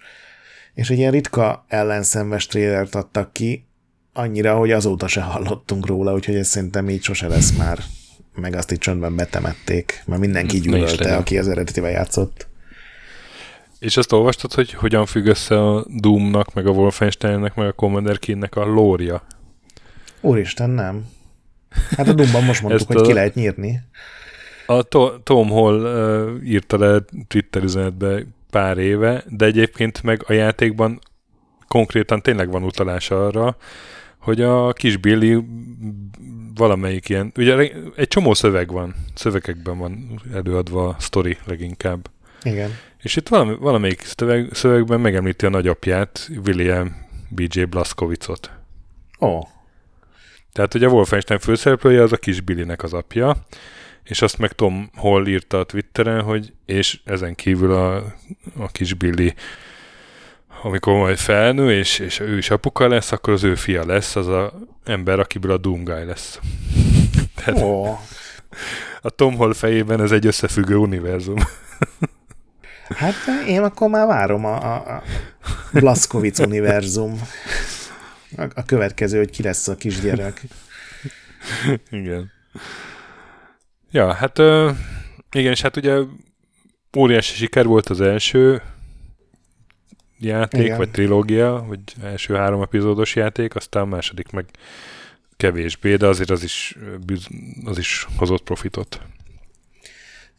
és 0.73 0.89
egy 0.89 0.97
ilyen 0.97 1.11
ritka 1.11 1.65
ellenszenves 1.67 2.45
trélert 2.45 2.95
adtak 2.95 3.33
ki, 3.33 3.65
annyira, 4.13 4.55
hogy 4.55 4.71
azóta 4.71 5.07
se 5.07 5.21
hallottunk 5.21 5.85
róla, 5.85 6.13
úgyhogy 6.13 6.35
ez 6.35 6.47
szerintem 6.47 6.89
így 6.89 7.03
sose 7.03 7.27
lesz 7.27 7.57
már 7.57 7.79
meg 8.41 8.55
azt 8.55 8.71
így 8.71 8.77
csöndben 8.77 9.15
betemették, 9.15 10.03
mert 10.05 10.21
mindenki 10.21 10.59
gyűlölte, 10.59 11.15
aki 11.15 11.37
az 11.37 11.47
eredetivel 11.47 11.91
játszott. 11.91 12.47
És 13.79 13.97
azt 13.97 14.11
olvastad, 14.11 14.53
hogy 14.53 14.73
hogyan 14.73 15.05
függ 15.05 15.25
össze 15.25 15.63
a 15.63 15.85
Doomnak, 15.87 16.53
meg 16.53 16.67
a 16.67 16.71
Wolfensteinnek, 16.71 17.55
meg 17.55 17.67
a 17.67 17.71
Commander 17.71 18.19
Keennek 18.19 18.55
a 18.55 18.65
lória? 18.65 19.23
Úristen, 20.21 20.69
nem. 20.69 21.05
Hát 21.97 22.07
a 22.07 22.13
Doomban 22.13 22.43
most 22.43 22.61
mondtuk, 22.61 22.87
hogy 22.87 22.97
a... 22.97 23.01
ki 23.01 23.13
lehet 23.13 23.35
nyírni. 23.35 23.81
A 24.65 24.83
to- 24.83 25.21
Tom 25.21 25.49
Hall 25.49 25.79
uh, 25.79 26.47
írta 26.49 26.77
le 26.77 27.03
Twitter 27.27 27.63
üzenetbe 27.63 28.23
pár 28.49 28.77
éve, 28.77 29.23
de 29.27 29.45
egyébként 29.45 30.03
meg 30.03 30.23
a 30.27 30.33
játékban 30.33 30.99
konkrétan 31.67 32.21
tényleg 32.21 32.51
van 32.51 32.63
utalás 32.63 33.11
arra, 33.11 33.57
hogy 34.17 34.41
a 34.41 34.73
kis 34.73 34.97
Billy 34.97 35.43
valamelyik 36.57 37.09
ilyen, 37.09 37.31
ugye 37.37 37.71
egy 37.95 38.07
csomó 38.07 38.33
szöveg 38.33 38.71
van, 38.71 38.95
szövegekben 39.15 39.77
van 39.77 40.21
előadva 40.33 40.87
a 40.87 40.95
sztori 40.99 41.37
leginkább. 41.45 42.09
Igen. 42.43 42.71
És 43.01 43.15
itt 43.15 43.27
valami, 43.27 43.55
valamelyik 43.59 44.01
szöveg, 44.01 44.49
szövegben 44.51 44.99
megemlíti 44.99 45.45
a 45.45 45.49
nagyapját, 45.49 46.29
William 46.45 47.05
B.J. 47.29 47.63
Blaskovicot. 47.63 48.51
Ó. 49.19 49.27
Oh. 49.27 49.43
Tehát, 50.53 50.71
hogy 50.71 50.83
a 50.83 50.89
Wolfenstein 50.89 51.39
főszereplője 51.39 52.01
az 52.01 52.11
a 52.11 52.17
kis 52.17 52.41
Billynek 52.41 52.83
az 52.83 52.93
apja, 52.93 53.45
és 54.03 54.21
azt 54.21 54.37
meg 54.37 54.51
Tom 54.51 54.89
Hall 54.95 55.27
írta 55.27 55.59
a 55.59 55.63
Twitteren, 55.63 56.21
hogy 56.21 56.53
és 56.65 56.99
ezen 57.03 57.35
kívül 57.35 57.73
a, 57.73 57.95
a 58.57 58.67
kis 58.71 58.93
Billy 58.93 59.33
amikor 60.67 60.93
majd 60.93 61.17
felnő, 61.17 61.71
és, 61.77 61.99
és 61.99 62.19
ő 62.19 62.37
is 62.37 62.49
apuka 62.49 62.87
lesz, 62.87 63.11
akkor 63.11 63.33
az 63.33 63.43
ő 63.43 63.55
fia 63.55 63.85
lesz, 63.85 64.15
az 64.15 64.27
a 64.27 64.53
ember, 64.83 65.19
akiből 65.19 65.51
a 65.51 65.57
Doom 65.57 65.83
Guy 65.83 66.05
lesz. 66.05 66.39
Tehát 67.35 67.61
oh. 67.61 67.99
A 69.01 69.09
Tom 69.09 69.35
Hall 69.35 69.53
fejében 69.53 70.01
ez 70.01 70.11
egy 70.11 70.25
összefüggő 70.25 70.75
univerzum. 70.75 71.37
Hát 72.95 73.15
én 73.47 73.63
akkor 73.63 73.89
már 73.89 74.07
várom 74.07 74.45
a, 74.45 74.75
a, 74.95 75.03
Blaszkovic 75.73 76.39
univerzum. 76.39 77.21
A, 78.37 78.41
a 78.55 78.65
következő, 78.65 79.17
hogy 79.17 79.29
ki 79.29 79.43
lesz 79.43 79.67
a 79.67 79.75
kisgyerek. 79.75 80.41
Igen. 81.89 82.31
Ja, 83.91 84.13
hát 84.13 84.37
igen, 85.31 85.51
és 85.51 85.61
hát 85.61 85.77
ugye 85.77 85.97
óriási 86.97 87.33
siker 87.35 87.65
volt 87.65 87.89
az 87.89 88.01
első 88.01 88.61
játék, 90.19 90.63
igen. 90.63 90.77
vagy 90.77 90.91
trilógia, 90.91 91.65
vagy 91.67 91.79
első 92.03 92.33
három 92.33 92.61
epizódos 92.61 93.15
játék, 93.15 93.55
aztán 93.55 93.83
a 93.83 93.85
második 93.85 94.31
meg 94.31 94.45
kevésbé, 95.37 95.95
de 95.95 96.07
azért 96.07 96.29
az 96.29 96.43
is, 96.43 96.77
az 97.65 97.77
is 97.77 98.07
hozott 98.17 98.43
profitot. 98.43 99.01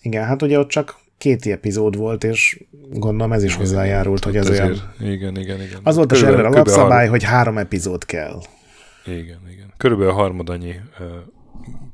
Igen, 0.03 0.25
hát 0.25 0.43
ugye 0.43 0.59
ott 0.59 0.69
csak 0.69 0.97
két 1.19 1.47
epizód 1.47 1.97
volt, 1.97 2.25
és 2.25 2.65
gondolom 2.91 3.33
ez 3.33 3.43
is 3.43 3.51
igen, 3.51 3.61
hozzájárult, 3.61 4.25
hogy 4.25 4.37
az 4.37 4.51
olyan... 4.51 4.93
Igen, 5.01 5.37
igen, 5.37 5.61
igen. 5.61 5.81
Az 5.83 5.97
volt 5.97 6.13
a 6.13 6.15
server 6.15 6.45
alapszabály, 6.45 7.01
har... 7.01 7.09
hogy 7.09 7.23
három 7.23 7.59
epizód 7.59 8.05
kell. 8.05 8.41
Igen, 9.05 9.41
igen. 9.53 9.73
Körülbelül 9.77 10.13
a 10.13 10.15
harmad 10.15 10.49
annyi 10.49 10.75
uh, 11.01 11.07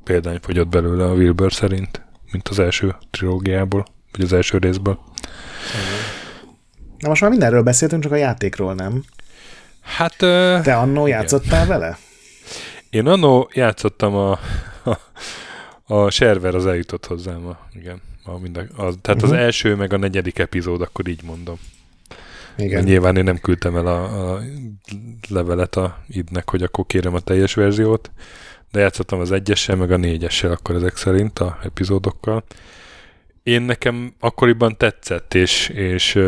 példány 0.05 0.39
fogyott 0.41 0.69
belőle 0.69 1.05
a 1.05 1.13
Wilbur 1.13 1.53
szerint, 1.53 2.03
mint 2.33 2.49
az 2.49 2.59
első 2.59 2.95
trilógiából, 3.11 3.87
vagy 4.13 4.25
az 4.25 4.33
első 4.33 4.59
részből. 4.59 4.99
Na 7.05 7.11
most 7.11 7.23
már 7.23 7.31
mindenről 7.31 7.63
beszéltünk, 7.63 8.03
csak 8.03 8.13
a 8.13 8.17
játékról 8.17 8.75
nem. 8.75 9.05
Hát... 9.81 10.17
Te 10.63 10.77
annó 10.77 11.07
játszottál 11.07 11.67
vele? 11.67 11.99
Én 12.91 13.07
annó 13.07 13.49
játszottam 13.53 14.15
a, 14.15 14.31
a, 14.85 14.99
a 15.95 16.11
server 16.11 16.55
az 16.55 16.67
eljutott 16.67 17.07
hozzám, 17.07 17.47
a, 17.47 17.59
igen. 17.73 18.01
A 18.25 18.39
minden, 18.39 18.71
a, 18.77 18.77
tehát 18.77 19.07
uh-huh. 19.07 19.23
az 19.23 19.31
mhm. 19.31 19.39
első 19.39 19.75
meg 19.75 19.93
a 19.93 19.97
negyedik 19.97 20.39
epizód, 20.39 20.81
akkor 20.81 21.09
így 21.09 21.23
mondom. 21.23 21.57
Igen. 22.57 22.85
Nyilván 22.85 23.17
én 23.17 23.25
nem 23.25 23.39
küldtem 23.39 23.77
el 23.77 23.87
a, 23.87 24.33
a 24.33 24.41
levelet 25.29 25.77
a 25.77 25.99
idnek, 26.09 26.51
hogy 26.51 26.63
akkor 26.63 26.87
kérem 26.87 27.15
a 27.15 27.21
teljes 27.21 27.55
verziót, 27.55 28.11
de 28.71 28.81
játszottam 28.81 29.21
az 29.21 29.33
egyessel, 29.33 29.77
meg 29.77 29.91
a 29.91 29.97
négyessel 29.97 30.51
akkor 30.51 30.75
ezek 30.75 30.97
szerint 30.97 31.39
a 31.39 31.59
epizódokkal. 31.63 32.45
Én 33.43 33.63
nekem 33.63 34.15
akkoriban 34.21 34.77
tetszett, 34.77 35.35
és, 35.35 35.69
és 35.69 36.19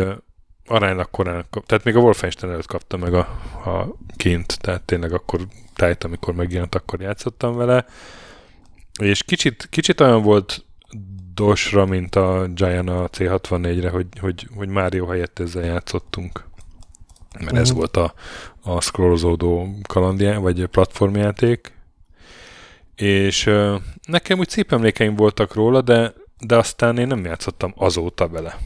aránylag 0.67 1.09
korán, 1.11 1.45
tehát 1.65 1.83
még 1.83 1.95
a 1.95 1.99
Wolfenstein 1.99 2.51
előtt 2.51 2.67
kaptam 2.67 2.99
meg 2.99 3.13
a, 3.13 3.19
a 3.65 3.95
kint, 4.15 4.57
tehát 4.61 4.81
tényleg 4.81 5.13
akkor 5.13 5.39
tájt, 5.75 6.03
amikor 6.03 6.33
megjelent, 6.33 6.75
akkor 6.75 7.01
játszottam 7.01 7.55
vele. 7.55 7.85
És 8.99 9.23
kicsit, 9.23 9.67
kicsit 9.69 9.99
olyan 9.99 10.21
volt 10.21 10.65
dosra, 11.33 11.85
mint 11.85 12.15
a 12.15 12.47
Giant 12.53 12.89
a 12.89 13.09
C64-re, 13.09 13.89
hogy, 13.89 14.07
hogy, 14.19 14.47
hogy 14.55 14.69
Mario 14.69 15.05
helyett 15.05 15.39
ezzel 15.39 15.63
játszottunk. 15.63 16.45
Mert 17.39 17.55
ez 17.55 17.69
mhm. 17.69 17.77
volt 17.77 17.97
a, 17.97 18.13
a 18.63 18.81
scrollozódó 18.81 19.69
kalandjá, 19.87 20.37
vagy 20.37 20.65
platformjáték. 20.65 21.71
És 22.95 23.45
uh, 23.45 23.75
nekem 24.07 24.39
úgy 24.39 24.49
szép 24.49 24.71
emlékeim 24.71 25.15
voltak 25.15 25.53
róla, 25.53 25.81
de, 25.81 26.13
de 26.39 26.57
aztán 26.57 26.97
én 26.97 27.07
nem 27.07 27.25
játszottam 27.25 27.73
azóta 27.75 28.27
vele. 28.27 28.57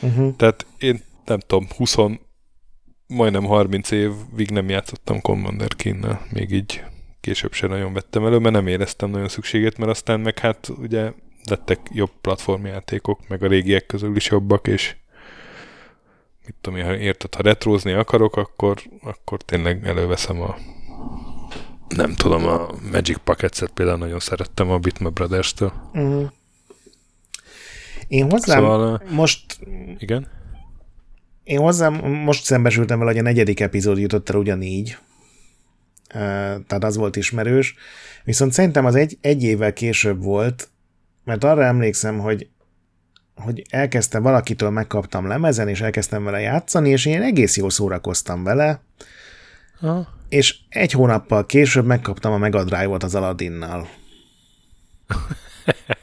Uh-huh. 0.00 0.36
Tehát 0.36 0.66
én 0.78 1.02
nem 1.24 1.38
tudom, 1.38 1.66
20, 1.76 1.96
majdnem 3.06 3.44
30 3.44 3.90
évig 3.90 4.50
nem 4.50 4.68
játszottam 4.68 5.20
Commander 5.20 5.74
Kinnel, 5.74 6.26
még 6.32 6.50
így 6.50 6.84
később 7.20 7.52
sem 7.52 7.70
nagyon 7.70 7.92
vettem 7.92 8.26
elő, 8.26 8.38
mert 8.38 8.54
nem 8.54 8.66
éreztem 8.66 9.10
nagyon 9.10 9.28
szükséget, 9.28 9.78
mert 9.78 9.90
aztán 9.90 10.20
meg 10.20 10.38
hát 10.38 10.68
ugye 10.68 11.12
lettek 11.44 11.80
jobb 11.92 12.10
platformjátékok, 12.20 13.28
meg 13.28 13.42
a 13.42 13.48
régiek 13.48 13.86
közül 13.86 14.16
is 14.16 14.26
jobbak, 14.26 14.66
és 14.66 14.96
mit 16.46 16.54
tudom 16.60 16.78
én, 16.78 17.00
érted, 17.00 17.34
ha 17.34 17.42
retrózni 17.42 17.92
akarok, 17.92 18.36
akkor, 18.36 18.82
akkor 19.02 19.42
tényleg 19.42 19.86
előveszem 19.86 20.40
a 20.40 20.56
nem 21.88 22.14
tudom, 22.14 22.46
a 22.46 22.68
Magic 22.92 23.18
Pockets-et 23.24 23.70
például 23.70 23.98
nagyon 23.98 24.18
szerettem 24.18 24.70
a 24.70 24.78
Bitma 24.78 25.10
Brothers-től. 25.10 25.72
Uh-huh. 25.92 26.30
Én 28.08 28.30
hozzám 28.30 28.58
szóval, 28.58 29.02
most... 29.10 29.58
Igen? 29.98 30.26
Én 31.44 31.58
hozzám 31.58 31.94
most 31.94 32.44
szembesültem 32.44 32.98
vele, 32.98 33.10
hogy 33.10 33.20
a 33.20 33.22
negyedik 33.22 33.60
epizód 33.60 33.98
jutott 33.98 34.30
el 34.30 34.36
ugyanígy. 34.36 34.96
Tehát 36.66 36.84
az 36.84 36.96
volt 36.96 37.16
ismerős. 37.16 37.74
Viszont 38.24 38.52
szerintem 38.52 38.84
az 38.84 38.94
egy, 38.94 39.18
egy 39.20 39.42
évvel 39.42 39.72
később 39.72 40.22
volt, 40.22 40.68
mert 41.24 41.44
arra 41.44 41.64
emlékszem, 41.64 42.18
hogy 42.18 42.48
hogy 43.36 43.62
elkezdtem, 43.70 44.22
valakitől 44.22 44.70
megkaptam 44.70 45.26
lemezen, 45.26 45.68
és 45.68 45.80
elkezdtem 45.80 46.24
vele 46.24 46.40
játszani, 46.40 46.88
és 46.88 47.06
én 47.06 47.22
egész 47.22 47.56
jól 47.56 47.70
szórakoztam 47.70 48.44
vele. 48.44 48.80
Ha. 49.80 50.08
És 50.28 50.56
egy 50.68 50.92
hónappal 50.92 51.46
később 51.46 51.86
megkaptam 51.86 52.32
a 52.32 52.38
Mega 52.38 52.64
Drive-ot 52.64 53.02
az 53.02 53.14
Aladinnal. 53.14 53.88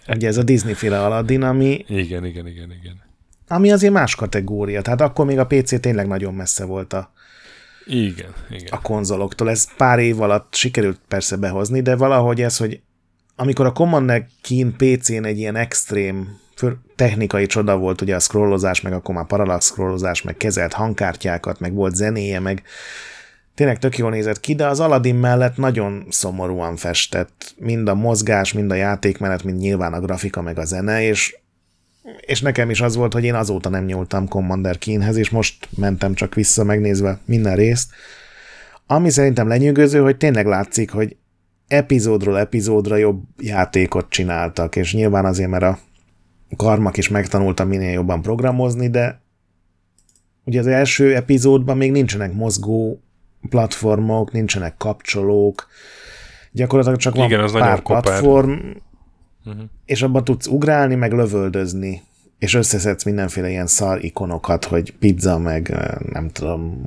Ugye 0.07 0.27
ez 0.27 0.37
a 0.37 0.43
Disney-féle 0.43 1.03
Aladdin, 1.03 1.41
ami... 1.41 1.85
Igen, 1.87 2.25
igen, 2.25 2.47
igen, 2.47 2.71
igen. 2.71 3.01
Ami 3.47 3.71
azért 3.71 3.93
más 3.93 4.15
kategória, 4.15 4.81
tehát 4.81 5.01
akkor 5.01 5.25
még 5.25 5.39
a 5.39 5.45
PC 5.45 5.79
tényleg 5.79 6.07
nagyon 6.07 6.33
messze 6.33 6.65
volt 6.65 6.93
a, 6.93 7.11
igen, 7.85 8.33
igen. 8.49 8.67
a 8.71 8.81
konzoloktól. 8.81 9.49
Ez 9.49 9.75
pár 9.77 9.99
év 9.99 10.21
alatt 10.21 10.53
sikerült 10.55 10.99
persze 11.07 11.35
behozni, 11.35 11.81
de 11.81 11.95
valahogy 11.95 12.41
ez, 12.41 12.57
hogy 12.57 12.81
amikor 13.35 13.65
a 13.65 13.71
Commander 13.71 14.27
Keen 14.41 14.75
PC-n 14.77 15.25
egy 15.25 15.37
ilyen 15.37 15.55
extrém 15.55 16.41
technikai 16.95 17.45
csoda 17.45 17.77
volt, 17.77 18.01
ugye 18.01 18.15
a 18.15 18.19
scrollozás, 18.19 18.81
meg 18.81 18.93
akkor 18.93 19.15
már 19.15 19.25
parallax 19.25 19.65
scrollozás, 19.65 20.21
meg 20.21 20.37
kezelt 20.37 20.73
hangkártyákat, 20.73 21.59
meg 21.59 21.73
volt 21.73 21.95
zenéje, 21.95 22.39
meg 22.39 22.63
tényleg 23.55 23.79
tök 23.79 23.97
jól 23.97 24.09
nézett 24.09 24.39
ki, 24.39 24.55
de 24.55 24.67
az 24.67 24.79
Aladdin 24.79 25.15
mellett 25.15 25.57
nagyon 25.57 26.05
szomorúan 26.09 26.75
festett. 26.75 27.53
Mind 27.57 27.87
a 27.87 27.95
mozgás, 27.95 28.53
mind 28.53 28.71
a 28.71 28.75
játékmenet, 28.75 29.43
mind 29.43 29.59
nyilván 29.59 29.93
a 29.93 29.99
grafika, 29.99 30.41
meg 30.41 30.57
a 30.57 30.65
zene, 30.65 31.03
és, 31.03 31.37
és 32.19 32.41
nekem 32.41 32.69
is 32.69 32.81
az 32.81 32.95
volt, 32.95 33.13
hogy 33.13 33.23
én 33.23 33.35
azóta 33.35 33.69
nem 33.69 33.85
nyúltam 33.85 34.27
Commander 34.27 34.77
Keenhez, 34.77 35.15
és 35.15 35.29
most 35.29 35.67
mentem 35.77 36.13
csak 36.13 36.33
vissza 36.33 36.63
megnézve 36.63 37.19
minden 37.25 37.55
részt. 37.55 37.91
Ami 38.87 39.09
szerintem 39.09 39.47
lenyűgöző, 39.47 39.99
hogy 39.99 40.17
tényleg 40.17 40.45
látszik, 40.45 40.91
hogy 40.91 41.15
epizódról 41.67 42.39
epizódra 42.39 42.95
jobb 42.95 43.23
játékot 43.37 44.09
csináltak, 44.09 44.75
és 44.75 44.93
nyilván 44.93 45.25
azért, 45.25 45.49
mert 45.49 45.63
a 45.63 45.79
karmak 46.55 46.97
is 46.97 47.09
megtanultam 47.09 47.67
minél 47.67 47.91
jobban 47.91 48.21
programozni, 48.21 48.89
de 48.89 49.21
ugye 50.43 50.59
az 50.59 50.67
első 50.67 51.15
epizódban 51.15 51.77
még 51.77 51.91
nincsenek 51.91 52.33
mozgó 52.33 53.01
platformok, 53.49 54.31
nincsenek 54.31 54.77
kapcsolók, 54.77 55.67
gyakorlatilag 56.51 56.99
csak 56.99 57.15
van 57.15 57.25
Igen, 57.25 57.39
az 57.39 57.51
pár 57.51 57.81
platform, 57.81 58.51
uh-huh. 59.45 59.63
és 59.85 60.01
abban 60.01 60.23
tudsz 60.23 60.47
ugrálni, 60.47 60.95
meg 60.95 61.11
lövöldözni, 61.11 62.01
és 62.39 62.53
összeszedsz 62.53 63.03
mindenféle 63.03 63.49
ilyen 63.49 63.67
szar 63.67 64.03
ikonokat, 64.03 64.65
hogy 64.65 64.93
pizza, 64.93 65.37
meg 65.37 65.77
nem 66.11 66.29
tudom, 66.29 66.81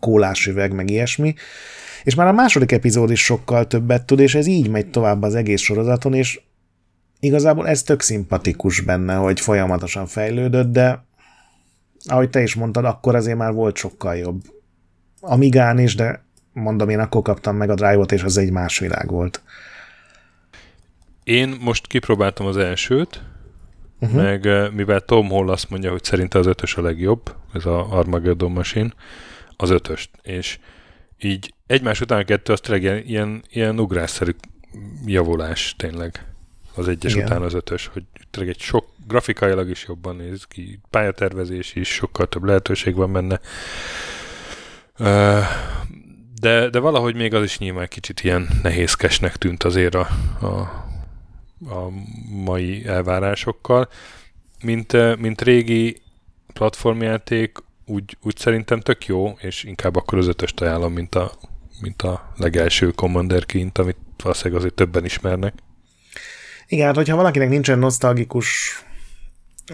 kólás 0.00 0.46
üveg, 0.46 0.72
meg 0.72 0.90
ilyesmi, 0.90 1.34
és 2.04 2.14
már 2.14 2.26
a 2.26 2.32
második 2.32 2.72
epizód 2.72 3.10
is 3.10 3.24
sokkal 3.24 3.66
többet 3.66 4.06
tud, 4.06 4.18
és 4.18 4.34
ez 4.34 4.46
így 4.46 4.68
megy 4.68 4.90
tovább 4.90 5.22
az 5.22 5.34
egész 5.34 5.60
sorozaton, 5.60 6.14
és 6.14 6.40
igazából 7.20 7.68
ez 7.68 7.82
tök 7.82 8.00
szimpatikus 8.00 8.80
benne, 8.80 9.14
hogy 9.14 9.40
folyamatosan 9.40 10.06
fejlődött, 10.06 10.72
de 10.72 11.06
ahogy 12.04 12.30
te 12.30 12.42
is 12.42 12.54
mondtad, 12.54 12.84
akkor 12.84 13.14
azért 13.14 13.36
már 13.36 13.52
volt 13.52 13.76
sokkal 13.76 14.16
jobb. 14.16 14.42
Amigán 15.20 15.78
is, 15.78 15.94
de 15.94 16.24
mondom, 16.52 16.88
én 16.88 16.98
akkor 16.98 17.22
kaptam 17.22 17.56
meg 17.56 17.70
a 17.70 17.74
Drive-ot, 17.74 18.12
és 18.12 18.22
az 18.22 18.36
egy 18.36 18.50
más 18.50 18.78
világ 18.78 19.10
volt. 19.10 19.42
Én 21.24 21.56
most 21.60 21.86
kipróbáltam 21.86 22.46
az 22.46 22.56
elsőt, 22.56 23.22
uh-huh. 24.00 24.22
meg 24.22 24.46
eh, 24.46 24.70
mivel 24.70 25.00
Tom 25.00 25.28
Hall 25.28 25.50
azt 25.50 25.70
mondja, 25.70 25.90
hogy 25.90 26.04
szerinte 26.04 26.38
az 26.38 26.46
ötös 26.46 26.76
a 26.76 26.82
legjobb, 26.82 27.34
ez 27.52 27.64
a 27.64 27.92
Armageddon 27.92 28.52
Machine, 28.52 28.92
az 29.56 29.70
ötöst, 29.70 30.10
és 30.22 30.58
így 31.18 31.54
egymás 31.66 32.00
után 32.00 32.20
a 32.20 32.24
kettő 32.24 32.52
az 32.52 32.60
tényleg 32.60 32.82
ilyen, 32.82 33.02
ilyen, 33.06 33.42
ilyen 33.50 33.80
ugrásszerű 33.80 34.30
javulás 35.06 35.74
tényleg 35.76 36.24
az 36.74 36.88
egyes 36.88 37.12
Igen. 37.12 37.26
után 37.26 37.42
az 37.42 37.54
ötös, 37.54 37.86
hogy 37.92 38.02
tényleg 38.30 38.54
egy 38.54 38.60
sok 38.60 38.86
grafikailag 39.06 39.68
is 39.68 39.84
jobban 39.88 40.16
néz 40.16 40.44
ki, 40.44 40.80
pályatervezés 40.90 41.74
is, 41.74 41.88
sokkal 41.88 42.28
több 42.28 42.44
lehetőség 42.44 42.94
van 42.94 43.12
benne. 43.12 43.40
De, 46.40 46.68
de 46.70 46.78
valahogy 46.78 47.14
még 47.14 47.34
az 47.34 47.42
is 47.44 47.58
nyilván 47.58 47.88
kicsit 47.88 48.20
ilyen 48.20 48.48
nehézkesnek 48.62 49.36
tűnt 49.36 49.62
azért 49.62 49.94
a, 49.94 50.08
a, 50.40 50.46
a 51.74 51.90
mai 52.30 52.86
elvárásokkal. 52.86 53.88
Mint, 54.62 55.16
mint 55.18 55.42
régi 55.42 56.00
platformjáték, 56.52 57.58
úgy, 57.86 58.16
úgy 58.22 58.36
szerintem 58.36 58.80
tök 58.80 59.06
jó, 59.06 59.36
és 59.40 59.64
inkább 59.64 59.96
akkor 59.96 60.18
az 60.18 60.26
ötöst 60.26 60.60
ajánlom, 60.60 60.92
mint 60.92 61.14
a, 61.14 61.32
mint 61.80 62.02
a 62.02 62.32
legelső 62.36 62.90
Commander 62.90 63.46
kint, 63.46 63.78
amit 63.78 63.96
valószínűleg 64.22 64.58
azért 64.58 64.74
többen 64.74 65.04
ismernek. 65.04 65.54
Igen, 66.68 66.86
hát 66.86 66.94
hogyha 66.94 67.16
valakinek 67.16 67.48
nincsen 67.48 67.78
nosztalgikus 67.78 68.82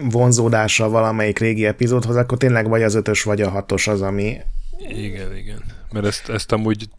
vonzódása 0.01 0.89
valamelyik 0.89 1.39
régi 1.39 1.65
epizódhoz, 1.65 2.15
akkor 2.15 2.37
tényleg 2.37 2.67
vagy 2.67 2.83
az 2.83 2.95
ötös, 2.95 3.23
vagy 3.23 3.41
a 3.41 3.49
hatos 3.49 3.87
az, 3.87 4.01
ami... 4.01 4.37
Igen, 4.77 5.35
igen. 5.35 5.63
Mert 5.91 6.05
ezt, 6.05 6.29
ezt 6.29 6.51
amúgy 6.51 6.89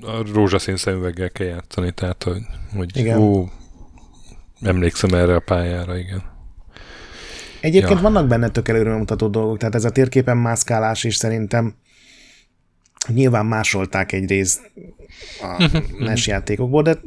a 0.00 0.32
rózsaszín 0.32 0.76
szemüveggel 0.76 1.30
kell 1.30 1.46
játszani, 1.46 1.92
tehát 1.92 2.22
hogy, 2.22 2.42
hogy 2.76 2.96
igen. 2.96 3.18
ó, 3.18 3.48
emlékszem 4.62 5.14
erre 5.14 5.34
a 5.34 5.40
pályára, 5.40 5.98
igen. 5.98 6.22
Egyébként 7.60 8.00
ja. 8.00 8.02
vannak 8.02 8.28
benne 8.28 8.48
tök 8.48 8.68
előremutató 8.68 9.28
dolgok, 9.28 9.58
tehát 9.58 9.74
ez 9.74 9.84
a 9.84 9.90
térképen 9.90 10.36
mászkálás 10.36 11.04
is 11.04 11.16
szerintem 11.16 11.74
nyilván 13.06 13.46
másolták 13.46 14.12
egy 14.12 14.28
részt 14.28 14.70
a 15.40 15.70
NES 15.98 16.26
játékokból, 16.26 16.82
de 16.82 16.98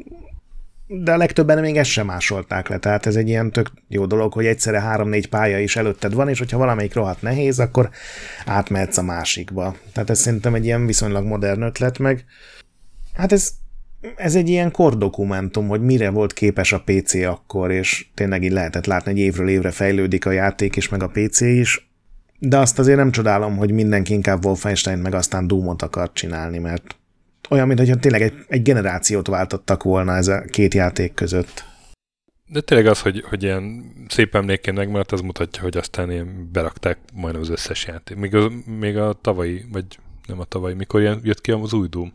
de 0.88 1.12
a 1.12 1.18
legtöbben 1.18 1.60
még 1.60 1.78
ezt 1.78 1.90
sem 1.90 2.06
másolták 2.06 2.68
le, 2.68 2.78
tehát 2.78 3.06
ez 3.06 3.16
egy 3.16 3.28
ilyen 3.28 3.52
tök 3.52 3.72
jó 3.88 4.06
dolog, 4.06 4.34
hogy 4.34 4.46
egyszerre 4.46 4.80
három-négy 4.80 5.30
pálya 5.30 5.60
is 5.60 5.76
előtted 5.76 6.14
van, 6.14 6.30
és 6.30 6.40
hogyha 6.40 6.58
valamelyik 6.58 6.94
rohadt 6.94 7.22
nehéz, 7.22 7.60
akkor 7.60 7.90
átmehetsz 8.46 8.98
a 8.98 9.02
másikba. 9.02 9.76
Tehát 9.94 10.10
ez 10.10 10.20
szerintem 10.20 10.54
egy 10.54 10.66
ilyen 10.66 10.86
viszonylag 10.86 11.26
modern 11.26 11.62
ötlet, 11.62 12.00
meg. 12.00 12.26
Hát 13.14 13.32
ez, 13.32 13.52
ez 14.16 14.36
egy 14.36 14.50
ilyen 14.50 14.72
kordokumentum, 14.72 15.68
hogy 15.68 15.82
mire 15.82 16.10
volt 16.10 16.34
képes 16.34 16.74
a 16.74 16.84
PC 16.86 17.14
akkor, 17.14 17.72
és 17.72 18.08
tényleg 18.14 18.44
így 18.44 18.52
lehetett 18.52 18.86
látni, 18.86 19.12
hogy 19.12 19.20
évről 19.20 19.50
évre 19.50 19.72
fejlődik 19.72 20.26
a 20.26 20.32
játék 20.32 20.76
és 20.76 20.90
meg 20.90 21.04
a 21.04 21.12
PC 21.14 21.42
is, 21.42 21.90
de 22.40 22.58
azt 22.58 22.80
azért 22.80 22.98
nem 22.98 23.12
csodálom, 23.12 23.58
hogy 23.58 23.72
mindenki 23.72 24.14
inkább 24.14 24.46
Wolfenstein 24.46 24.98
meg 24.98 25.14
aztán 25.14 25.48
Doomot 25.48 25.82
akar 25.82 26.12
csinálni, 26.14 26.58
mert 26.58 26.96
olyan, 27.50 27.68
mintha 27.68 27.96
tényleg 27.96 28.22
egy, 28.22 28.34
egy 28.48 28.62
generációt 28.62 29.28
váltottak 29.28 29.84
volna 29.84 30.16
ez 30.16 30.28
a 30.28 30.42
két 30.42 30.74
játék 30.74 31.14
között. 31.14 31.66
De 32.50 32.62
tényleg 32.62 32.88
az, 32.88 33.02
hogy, 33.02 33.24
hogy 33.30 33.44
ilyen 33.44 33.94
szép 34.08 34.36
emlékén 34.36 34.74
megmaradt, 34.74 35.12
az 35.12 35.22
mutatja, 35.22 35.62
hogy 35.62 35.78
aztán 35.78 36.12
ilyen 36.12 36.50
berakták 36.52 36.98
majdnem 37.14 37.42
az 37.42 37.50
összes 37.50 37.86
játék. 37.86 38.18
Még 38.18 38.36
a, 38.36 38.52
még 38.80 38.98
a 38.98 39.18
tavalyi, 39.22 39.66
vagy 39.72 39.86
nem 40.28 40.40
a 40.40 40.44
tavalyi, 40.44 40.74
mikor 40.74 41.02
ilyen 41.02 41.20
jött 41.24 41.42
ki 41.42 41.52
az 41.52 41.74
új 41.74 41.88
Doom? 41.88 42.12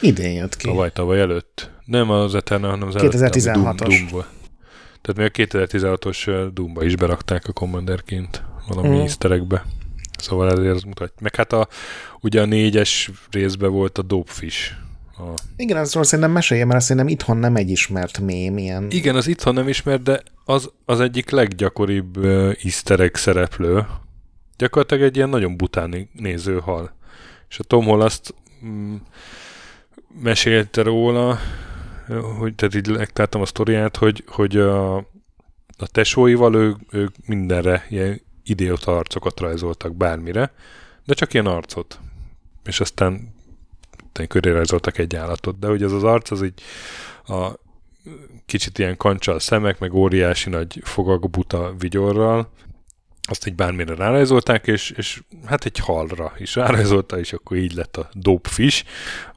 Idén 0.00 0.32
jött 0.32 0.56
ki. 0.56 0.66
Tavaly, 0.66 0.90
tavaly 0.92 1.20
előtt. 1.20 1.70
Nem 1.84 2.10
az 2.10 2.34
Eternal, 2.34 2.70
hanem 2.70 2.88
az 2.88 2.94
2016-os. 2.98 4.08
Doom, 4.10 4.24
Tehát 5.00 5.16
még 5.16 5.26
a 5.26 5.58
2016-os 5.58 6.50
Doomba 6.54 6.84
is 6.84 6.96
berakták 6.96 7.48
a 7.48 7.52
Commanderként 7.52 8.42
valami 8.68 8.88
mm. 8.88 9.00
easter 9.00 9.32
Szóval 10.18 10.50
ezért 10.50 10.74
az 10.74 10.82
mutatja. 10.82 11.16
Meg 11.20 11.34
hát 11.34 11.52
a, 11.52 11.68
ugye 12.20 12.40
a 12.40 12.44
négyes 12.44 13.10
részben 13.30 13.70
volt 13.70 13.98
a 13.98 14.02
Dopefish. 14.02 14.72
A... 15.18 15.34
Igen, 15.56 15.76
azról 15.76 16.04
szerintem 16.04 16.32
mesélje, 16.32 16.64
mert 16.64 16.80
szerintem 16.84 17.08
itthon 17.08 17.36
nem 17.36 17.56
egy 17.56 17.70
ismert 17.70 18.18
mém 18.18 18.58
ilyen. 18.58 18.86
Igen, 18.90 19.16
az 19.16 19.26
itthon 19.26 19.54
nem 19.54 19.68
ismert, 19.68 20.02
de 20.02 20.22
az, 20.44 20.70
az 20.84 21.00
egyik 21.00 21.30
leggyakoribb 21.30 22.16
uh, 22.16 22.52
easter 22.62 23.00
egg 23.00 23.14
szereplő. 23.14 23.86
Gyakorlatilag 24.56 25.02
egy 25.02 25.16
ilyen 25.16 25.28
nagyon 25.28 25.56
bután 25.56 26.08
néző 26.12 26.58
hal. 26.58 26.96
És 27.48 27.58
a 27.58 27.62
Tom 27.62 27.84
Hall 27.84 28.00
azt 28.00 28.34
mm, 28.64 28.94
mesélte 30.22 30.82
róla, 30.82 31.38
hogy 32.38 32.54
tehát 32.54 32.74
így 32.74 32.86
legtáltam 32.86 33.40
a 33.40 33.46
sztoriát, 33.46 33.96
hogy, 33.96 34.24
hogy 34.26 34.56
a, 34.56 34.96
a 35.76 35.86
tesóival 35.86 36.54
ő, 36.54 36.76
ők 36.90 37.14
mindenre 37.26 37.86
ilyen 37.88 38.20
idióta 38.50 38.96
arcokat 38.96 39.40
rajzoltak 39.40 39.94
bármire, 39.96 40.52
de 41.04 41.14
csak 41.14 41.34
ilyen 41.34 41.46
arcot. 41.46 42.00
És 42.64 42.80
aztán 42.80 43.34
köré 44.28 44.50
rajzoltak 44.50 44.98
egy 44.98 45.16
állatot, 45.16 45.58
de 45.58 45.66
hogy 45.66 45.82
ez 45.82 45.92
az 45.92 46.04
arc, 46.04 46.30
az 46.30 46.42
így 46.42 46.62
a 47.26 47.50
kicsit 48.46 48.78
ilyen 48.78 48.96
kancsal 48.96 49.38
szemek, 49.38 49.78
meg 49.78 49.94
óriási 49.94 50.50
nagy 50.50 50.80
fogak 50.84 51.30
buta 51.30 51.74
vigyorral, 51.78 52.50
azt 53.28 53.46
így 53.46 53.54
bármire 53.54 53.94
rárajzolták, 53.94 54.66
és, 54.66 54.90
és 54.90 55.22
hát 55.44 55.64
egy 55.64 55.78
halra 55.78 56.32
is 56.38 56.54
rárajzolta, 56.54 57.18
és 57.18 57.32
akkor 57.32 57.56
így 57.56 57.72
lett 57.72 57.96
a 57.96 58.08
Dopefish, 58.12 58.84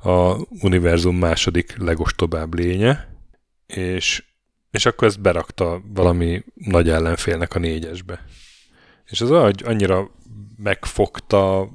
a 0.04 0.36
univerzum 0.62 1.15
második 1.15 1.78
legostobább 1.78 2.54
lénye, 2.54 3.08
és, 3.67 4.24
és 4.71 4.86
akkor 4.86 5.08
ezt 5.08 5.21
berakta 5.21 5.82
valami 5.93 6.43
nagy 6.54 6.89
ellenfélnek 6.89 7.56
a 7.56 7.60
négyesbe. 7.60 8.26
És 9.12 9.21
az 9.21 9.32
annyira 9.63 10.10
megfogta 10.63 11.69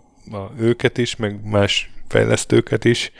őket 0.58 0.98
is, 0.98 1.16
meg 1.16 1.40
más 1.44 1.90
fejlesztőket 2.08 2.84
is, 2.84 3.12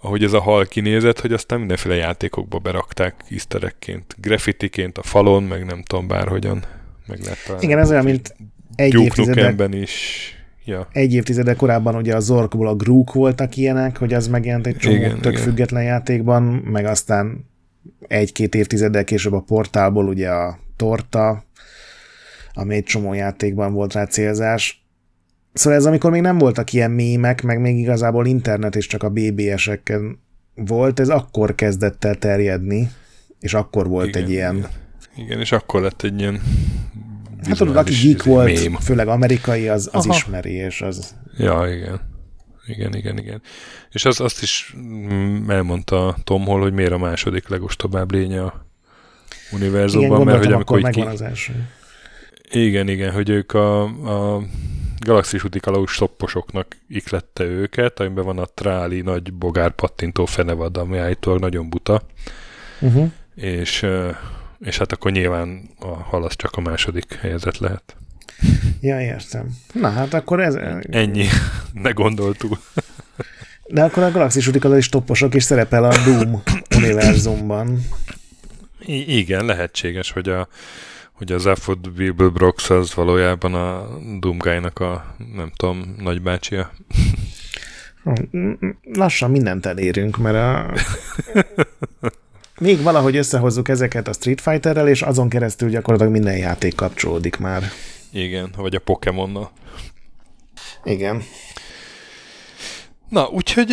ahogy 0.00 0.24
ez 0.24 0.32
a 0.32 0.40
hal 0.40 0.64
kinézett, 0.64 1.20
hogy 1.20 1.32
aztán 1.32 1.58
mindenféle 1.58 1.94
játékokba 1.94 2.58
berakták 2.58 3.14
iszterekként, 3.28 4.14
graffitiként 4.20 4.98
a 4.98 5.02
falon, 5.02 5.42
meg 5.42 5.64
nem 5.64 5.82
tudom, 5.82 6.06
bárhogyan 6.06 6.64
meg 7.08 7.20
lehet 7.22 7.62
Igen, 7.62 7.78
ez 7.78 7.90
olyan, 7.90 8.04
mint 8.04 8.34
egy 8.74 8.94
évtizedek, 8.94 9.74
is. 9.74 10.32
Ja. 10.64 10.88
Egy 10.92 11.14
évtizede 11.14 11.54
korábban 11.54 11.94
ugye 11.94 12.14
a 12.14 12.20
Zorkból 12.20 12.66
a 12.66 12.74
Grook 12.74 13.12
voltak 13.12 13.56
ilyenek, 13.56 13.98
hogy 13.98 14.14
az 14.14 14.28
megjelent 14.28 14.66
egy 14.66 14.76
csomó 14.76 14.94
igen, 14.94 15.20
tök 15.20 15.32
igen. 15.32 15.44
független 15.44 15.82
játékban, 15.82 16.42
meg 16.42 16.84
aztán 16.84 17.46
egy-két 18.08 18.54
évtizeddel 18.54 19.04
később 19.04 19.32
a 19.32 19.40
portálból 19.40 20.06
ugye 20.06 20.28
a 20.28 20.58
Torta, 20.76 21.44
ami 22.58 22.74
egy 22.74 22.84
csomó 22.84 23.12
játékban 23.12 23.72
volt 23.72 23.92
rá 23.92 24.04
célzás. 24.04 24.86
Szóval 25.52 25.78
ez 25.78 25.86
amikor 25.86 26.10
még 26.10 26.20
nem 26.20 26.38
voltak 26.38 26.72
ilyen 26.72 26.90
mémek, 26.90 27.42
meg 27.42 27.60
még 27.60 27.78
igazából 27.78 28.26
internet 28.26 28.76
és 28.76 28.86
csak 28.86 29.02
a 29.02 29.10
BBS-eken 29.10 30.18
volt, 30.54 31.00
ez 31.00 31.08
akkor 31.08 31.54
kezdett 31.54 32.04
el 32.04 32.14
terjedni, 32.14 32.90
és 33.40 33.54
akkor 33.54 33.88
volt 33.88 34.08
igen, 34.08 34.22
egy 34.22 34.30
ilyen... 34.30 34.56
Igen. 34.56 34.70
igen, 35.16 35.40
és 35.40 35.52
akkor 35.52 35.80
lett 35.80 36.02
egy 36.02 36.20
ilyen 36.20 36.40
Hát 37.46 37.56
tudod, 37.56 37.76
aki 37.76 37.94
geek 38.02 38.22
volt, 38.22 38.54
mém. 38.54 38.74
főleg 38.74 39.08
amerikai, 39.08 39.68
az, 39.68 39.88
az 39.92 40.06
ismeri, 40.06 40.52
és 40.52 40.80
az... 40.80 41.14
Ja, 41.36 41.66
igen. 41.74 42.00
Igen, 42.66 42.94
igen, 42.94 43.18
igen. 43.18 43.42
És 43.90 44.04
az, 44.04 44.20
azt 44.20 44.42
is 44.42 44.74
mm, 44.78 45.50
elmondta 45.50 46.16
Tom 46.24 46.44
Hall, 46.44 46.60
hogy 46.60 46.72
miért 46.72 46.92
a 46.92 46.98
második 46.98 47.48
legostobább 47.48 48.12
lénye 48.12 48.44
a 48.44 48.66
univerzumban, 49.52 50.20
igen, 50.20 50.26
mert 50.26 50.44
hogy 50.44 50.52
amikor 50.52 50.80
megvan 50.80 51.06
ki... 51.06 51.12
az 51.12 51.22
első. 51.22 51.68
Igen, 52.50 52.88
igen, 52.88 53.12
hogy 53.12 53.28
ők 53.28 53.52
a, 53.52 53.82
a 53.82 54.42
galaxis 54.98 55.44
úti 55.44 55.60
kalauz 55.60 55.90
stopposoknak 55.90 56.76
iklette 56.88 57.44
őket, 57.44 58.00
amiben 58.00 58.24
van 58.24 58.38
a 58.38 58.44
tráli 58.44 59.00
nagy 59.00 59.32
bogár 59.32 59.70
pattintó 59.70 60.24
fenevad, 60.24 60.76
ami 60.76 60.98
állítólag 60.98 61.40
nagyon 61.40 61.68
buta. 61.68 62.02
Uh-huh. 62.80 63.10
És, 63.34 63.86
és 64.58 64.78
hát 64.78 64.92
akkor 64.92 65.10
nyilván 65.10 65.70
a 65.78 65.86
halasz 65.86 66.36
csak 66.36 66.56
a 66.56 66.60
második 66.60 67.14
helyzet 67.14 67.58
lehet. 67.58 67.96
Ja, 68.80 69.00
értem. 69.00 69.46
Na 69.72 69.90
hát 69.90 70.14
akkor 70.14 70.40
ez... 70.40 70.54
Ennyi. 70.90 71.26
Ne 71.72 71.90
gondoltuk. 71.90 72.58
De 73.66 73.82
akkor 73.82 74.02
a 74.02 74.10
galaxis 74.10 74.46
úti 74.46 74.58
kalauz 74.58 74.84
stopposok 74.84 75.34
is 75.34 75.42
szerepel 75.42 75.84
a 75.84 75.94
Doom 76.04 76.42
univerzumban. 76.76 77.80
I- 78.86 79.16
igen, 79.18 79.44
lehetséges, 79.44 80.10
hogy 80.10 80.28
a 80.28 80.48
hogy 81.18 81.32
az 81.32 81.46
Afford 81.46 81.90
Brox 82.32 82.70
az 82.70 82.94
valójában 82.94 83.54
a 83.54 83.98
Doomguy-nak 84.20 84.78
a, 84.78 85.14
nem 85.34 85.50
tudom, 85.56 85.94
nagybácsia. 85.98 86.70
Lassan 88.92 89.30
mindent 89.30 89.66
elérünk, 89.66 90.16
mert 90.16 90.36
a... 90.36 90.74
még 92.60 92.82
valahogy 92.82 93.16
összehozzuk 93.16 93.68
ezeket 93.68 94.08
a 94.08 94.12
Street 94.12 94.40
Fighterrel, 94.40 94.88
és 94.88 95.02
azon 95.02 95.28
keresztül 95.28 95.68
gyakorlatilag 95.68 96.12
minden 96.12 96.36
játék 96.36 96.74
kapcsolódik 96.74 97.36
már. 97.36 97.62
Igen, 98.12 98.50
vagy 98.56 98.74
a 98.74 98.80
Pokémonnal. 98.80 99.50
Igen. 100.84 101.22
Na, 103.08 103.28
úgyhogy 103.28 103.72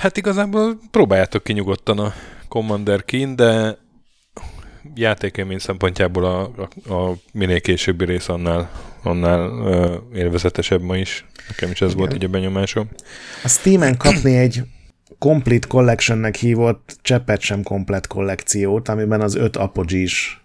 hát 0.00 0.16
igazából 0.16 0.78
próbáljátok 0.90 1.44
ki 1.44 1.52
nyugodtan 1.52 1.98
a 1.98 2.12
Commander 2.48 3.04
Keen, 3.04 3.36
de 3.36 3.78
játékélmény 4.94 5.58
szempontjából 5.58 6.24
a, 6.24 6.50
a, 6.88 6.94
a 6.94 7.16
minél 7.32 7.60
későbbi 7.60 8.04
rész 8.04 8.28
annál, 8.28 8.70
annál 9.02 9.50
uh, 9.50 10.18
élvezetesebb 10.18 10.82
ma 10.82 10.96
is. 10.96 11.26
Nekem 11.48 11.70
is 11.70 11.80
ez 11.80 11.88
Igen. 11.88 11.98
volt 11.98 12.14
így 12.14 12.24
a 12.24 12.28
benyomásom. 12.28 12.88
A 13.44 13.48
Steam-en 13.48 13.96
kapni 13.96 14.36
egy 14.36 14.62
Complete 15.18 15.66
Collectionnek 15.66 16.36
hívott 16.36 16.96
cseppet 17.02 17.40
sem 17.40 17.62
komplet 17.62 18.06
kollekciót, 18.06 18.88
amiben 18.88 19.20
az 19.20 19.34
öt 19.34 19.56
apogis 19.56 20.42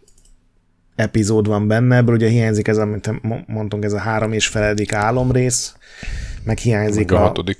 epizód 0.96 1.48
van 1.48 1.68
benne, 1.68 1.96
ebből 1.96 2.16
ugye 2.16 2.28
hiányzik 2.28 2.68
ez, 2.68 2.78
amit 2.78 3.12
mondtunk, 3.48 3.84
ez 3.84 3.94
a 3.94 4.00
három 4.00 4.32
és 4.32 4.48
feledik 4.48 4.94
álomrész, 4.94 5.76
meg 6.44 6.58
hiányzik 6.58 7.10
meg 7.10 7.20
a, 7.20 7.24
a 7.24 7.28
hatodik. 7.28 7.58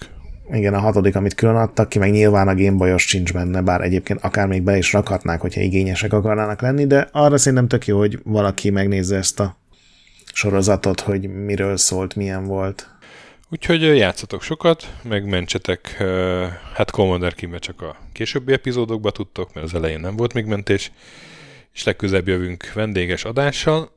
Igen, 0.54 0.74
a 0.74 0.80
hatodik, 0.80 1.16
amit 1.16 1.36
külön 1.36 1.56
adtak 1.56 1.90
ki, 1.90 2.00
meg 2.00 2.12
nyilván 2.12 2.48
a 2.48 2.56
Gameboyos 2.56 3.08
sincs 3.08 3.34
benne, 3.34 3.62
bár 3.62 3.82
egyébként 3.82 4.20
akár 4.24 4.48
még 4.48 4.62
be 4.62 4.78
is 4.78 4.94
rakhatnák, 4.94 5.42
hogyha 5.42 5.62
igényesek 5.62 6.14
akarnának 6.14 6.62
lenni, 6.62 6.88
de 6.88 7.08
arra 7.12 7.38
szerintem 7.38 7.68
tök 7.68 7.88
jó, 7.88 7.98
hogy 7.98 8.20
valaki 8.24 8.70
megnézze 8.70 9.18
ezt 9.18 9.40
a 9.40 9.58
sorozatot, 10.34 11.00
hogy 11.00 11.30
miről 11.46 11.78
szólt, 11.78 12.16
milyen 12.16 12.46
volt. 12.46 12.88
Úgyhogy 13.50 13.82
játszatok 13.82 14.42
sokat, 14.42 14.94
meg 15.04 15.26
mentsetek, 15.26 16.04
hát 16.74 16.92
Commander 16.92 17.34
Kimbe 17.34 17.58
csak 17.58 17.82
a 17.82 17.96
későbbi 18.12 18.54
epizódokba 18.54 19.12
tudtok, 19.12 19.54
mert 19.54 19.66
az 19.66 19.74
elején 19.74 20.00
nem 20.00 20.16
volt 20.16 20.34
még 20.34 20.46
mentés, 20.46 20.92
és 21.74 21.84
legközelebb 21.84 22.28
jövünk 22.28 22.74
vendéges 22.74 23.24
adással, 23.24 23.90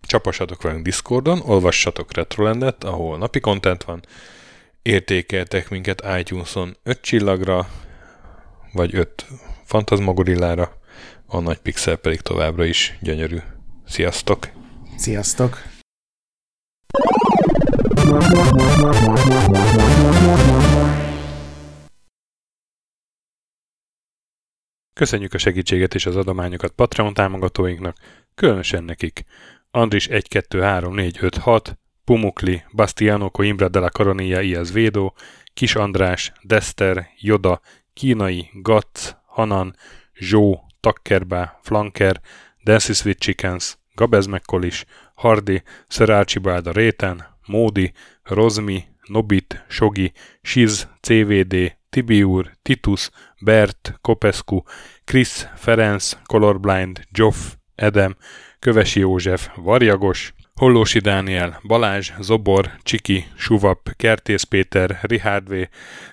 csapassatok 0.00 0.62
velünk 0.62 0.84
Discordon, 0.84 1.40
olvassatok 1.40 2.14
Retrolandet, 2.14 2.84
ahol 2.84 3.18
napi 3.18 3.40
content 3.40 3.84
van, 3.84 4.02
értékeltek 4.84 5.70
minket 5.70 6.04
iTunes-on 6.18 6.76
5 6.82 7.00
csillagra, 7.00 7.68
vagy 8.72 8.94
5 8.94 9.26
fantasmagorillára, 9.64 10.78
a 11.26 11.40
nagy 11.40 11.58
pixel 11.58 11.96
pedig 11.96 12.20
továbbra 12.20 12.64
is 12.64 12.98
gyönyörű. 13.00 13.38
Sziasztok! 13.86 14.48
Sziasztok! 14.96 15.62
Köszönjük 24.94 25.34
a 25.34 25.38
segítséget 25.38 25.94
és 25.94 26.06
az 26.06 26.16
adományokat 26.16 26.72
Patreon 26.72 27.14
támogatóinknak, 27.14 27.96
különösen 28.34 28.84
nekik. 28.84 29.24
Andris 29.70 30.08
1, 30.08 30.28
2, 30.28 30.60
3, 30.60 30.94
4, 30.94 31.18
5, 31.20 31.36
6, 31.36 31.78
Pumukli, 32.06 32.62
Bastiano 32.72 33.30
Coimbra 33.30 33.68
de 33.68 33.80
la 33.80 33.90
Coronilla 33.90 34.42
Iaz 34.42 34.72
Védó, 34.72 35.14
Kis 35.54 35.76
András, 35.76 36.32
Dester, 36.42 37.08
Joda, 37.22 37.60
Kínai, 37.94 38.50
Gatz, 38.54 39.16
Hanan, 39.36 39.74
Zsó, 40.20 40.60
Takkerbá, 40.82 41.58
Flanker, 41.62 42.20
Dancy 42.66 42.94
Sweet 42.94 43.20
Chickens, 43.20 43.78
Gabez 43.96 44.26
Mekkolis, 44.26 44.86
Hardy, 45.16 45.62
Sir 45.88 46.12
Archibald 46.12 46.66
a 46.66 46.72
Réten, 46.72 47.24
Módi, 47.48 47.92
Rozmi, 48.24 48.88
Nobit, 49.08 49.56
Sogi, 49.68 50.12
Siz, 50.42 50.86
CVD, 51.02 51.76
Tibiur, 51.90 52.50
Titus, 52.62 53.10
Bert, 53.40 53.94
Kopescu, 54.02 54.64
Chris, 55.06 55.46
Ferenc, 55.56 56.16
Colorblind, 56.28 57.00
Joff, 57.18 57.56
Edem, 57.76 58.14
Kövesi 58.60 59.00
József, 59.00 59.48
Varjagos, 59.56 60.34
Hollósi 60.54 60.98
Dániel, 60.98 61.60
Balázs, 61.62 62.12
Zobor, 62.20 62.70
Csiki, 62.82 63.26
Suvap, 63.36 63.90
Kertész 63.96 64.42
Péter, 64.42 64.98
Richard 65.02 65.48
V, 65.48 65.68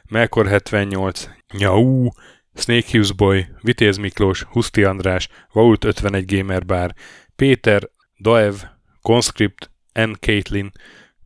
Melkor 0.09 0.47
78, 0.47 1.29
Nyau, 1.57 2.09
Snake 2.53 2.87
Hughes 2.91 3.11
Boy, 3.11 3.47
Vitéz 3.61 3.97
Miklós, 3.97 4.43
Huszti 4.43 4.83
András, 4.83 5.29
Vault 5.51 5.83
51 5.83 6.25
Gamer 6.25 6.65
Bar, 6.65 6.93
Péter, 7.35 7.89
Daev, 8.19 8.55
Conscript, 9.01 9.71
N. 9.93 10.11
Caitlin, 10.19 10.71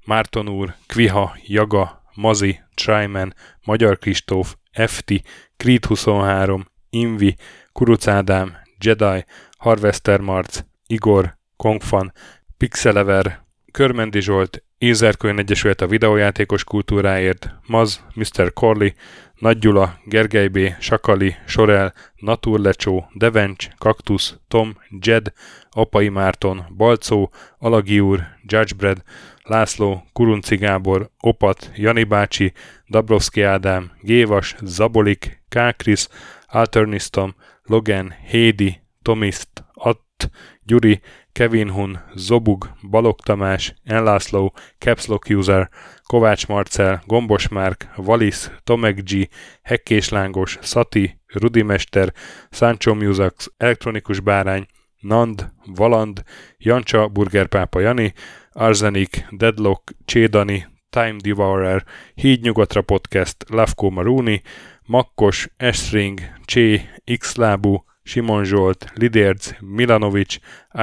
Márton 0.05 0.49
úr, 0.49 0.75
Kviha, 0.87 1.35
Jaga, 1.43 2.03
Mazi, 2.15 2.59
Tryman, 2.73 3.33
Magyar 3.63 3.97
Kristóf, 3.97 4.55
FT, 4.71 5.11
Creed 5.57 5.85
23, 5.85 6.65
Invi, 6.89 7.35
Kuruc 7.71 8.07
Ádám, 8.07 8.57
Jedi, 8.79 9.25
Harvester 9.57 10.19
Marc, 10.19 10.63
Igor, 10.87 11.37
Kongfan, 11.57 12.13
Pixelever, 12.57 13.43
Körmendi 13.71 14.21
Zsolt, 14.21 14.63
Ézerkönyv 14.77 15.39
Egyesület 15.39 15.81
a 15.81 15.87
videójátékos 15.87 16.63
kultúráért, 16.63 17.49
Maz, 17.67 18.03
Mr. 18.13 18.53
Corley, 18.53 18.89
Nagy 19.35 19.57
Gyula, 19.57 19.99
Gergely 20.05 20.47
B., 20.47 20.59
Sakali, 20.79 21.35
Sorel, 21.45 21.93
Naturlecsó, 22.15 23.09
Devencs, 23.13 23.67
Kaktusz, 23.77 24.35
Tom, 24.47 24.77
Jed, 24.99 25.33
Apai 25.69 26.09
Márton, 26.09 26.65
Balcó, 26.77 27.31
Alagi 27.57 27.99
úr, 27.99 28.23
Judgebred, 28.43 29.01
László, 29.43 30.03
Kurunci 30.13 30.55
Gábor, 30.55 31.09
Opat, 31.19 31.71
Jani 31.75 32.03
bácsi, 32.03 32.53
Dabrowski 32.89 33.41
Ádám, 33.41 33.91
Gévas, 34.01 34.55
Zabolik, 34.61 35.43
Kákris, 35.49 36.07
Alternisztom, 36.47 37.35
Logan, 37.63 38.13
Hédi, 38.27 38.81
Tomiszt, 39.01 39.63
Att, 39.73 40.29
Gyuri, 40.65 41.01
Kevin 41.31 41.69
Hun, 41.69 41.99
Zobug, 42.15 42.69
Balog 42.89 43.19
Tamás, 43.19 43.73
Enlászló, 43.83 44.53
Capslock 44.77 45.29
User, 45.29 45.69
Kovács 46.03 46.47
Marcel, 46.47 47.03
Gombos 47.05 47.47
Márk, 47.47 47.91
Valisz, 47.95 48.51
Tomek 48.63 49.03
G, 49.03 49.29
Hekkés 49.61 50.09
Lángos, 50.09 50.57
Szati, 50.61 51.21
Rudimester, 51.27 52.13
Sancho 52.49 52.93
Musax, 52.93 53.51
Elektronikus 53.57 54.19
Bárány, 54.19 54.65
Nand, 54.99 55.51
Valand, 55.65 56.23
Jancsa, 56.57 57.07
Burgerpápa 57.07 57.79
Jani, 57.79 58.13
Arzenik, 58.51 59.27
Deadlock, 59.31 59.91
Csédani, 60.05 60.65
Time 60.89 61.15
Devourer, 61.23 61.83
Híd 62.13 62.41
Nyugatra 62.41 62.81
Podcast, 62.81 63.45
Lavko 63.49 63.89
Maruni, 63.89 64.41
Makkos, 64.85 65.49
Estring, 65.57 66.19
Csé, 66.45 66.89
Xlábú, 67.17 67.83
Simon 68.07 68.43
Zsolt, 68.43 68.91
Lidérc, 68.93 69.51
Milanovic, 69.59 70.37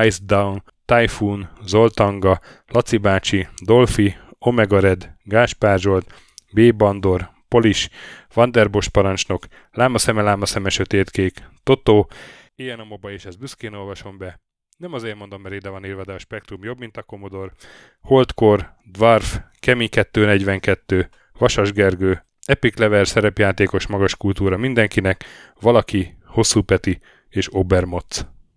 Ice 0.05 0.19
Down, 0.25 0.63
Typhoon, 0.85 1.49
Zoltanga, 1.65 2.41
Laci 2.67 2.97
bácsi, 2.97 3.49
Dolfi, 3.65 4.17
Omega 4.39 4.81
Red, 4.81 5.15
Gáspár 5.23 5.79
Zsolt, 5.79 6.15
B. 6.53 6.75
Bandor, 6.75 7.31
Polis, 7.49 7.89
Vanderbos 8.35 8.89
parancsnok, 8.89 9.47
Láma 9.71 9.99
szeme, 9.99 10.23
láma 10.23 10.47
szeme 10.47 10.69
sötétkék, 10.69 11.49
Totó, 11.63 12.11
ilyen 12.55 12.81
a 12.81 12.85
moba 12.85 13.11
és 13.11 13.25
ezt 13.25 13.39
büszkén 13.39 13.75
olvasom 13.75 14.19
be. 14.19 14.41
Nem 14.77 14.93
azért 14.93 15.19
mondom, 15.19 15.43
mert 15.43 15.55
ide 15.55 15.69
van 15.69 15.85
írva, 15.85 16.05
de 16.05 16.13
a 16.13 16.19
spektrum 16.19 16.65
jobb, 16.65 16.79
mint 16.79 16.97
a 16.97 17.03
Commodore. 17.03 17.53
Holdkor, 18.01 18.75
Dwarf, 18.85 19.39
Kemi 19.61 19.89
242, 19.89 21.09
Vasas 21.39 21.73
Gergő, 21.73 22.25
Epic 22.47 22.79
Level 22.79 23.05
szerepjátékos 23.05 23.87
magas 23.87 24.17
kultúra 24.17 24.57
mindenkinek, 24.57 25.25
valaki, 25.61 26.17
Hosszú 26.33 26.63
Peti 26.63 27.01
és 27.29 27.49
Obermotz. 27.53 28.27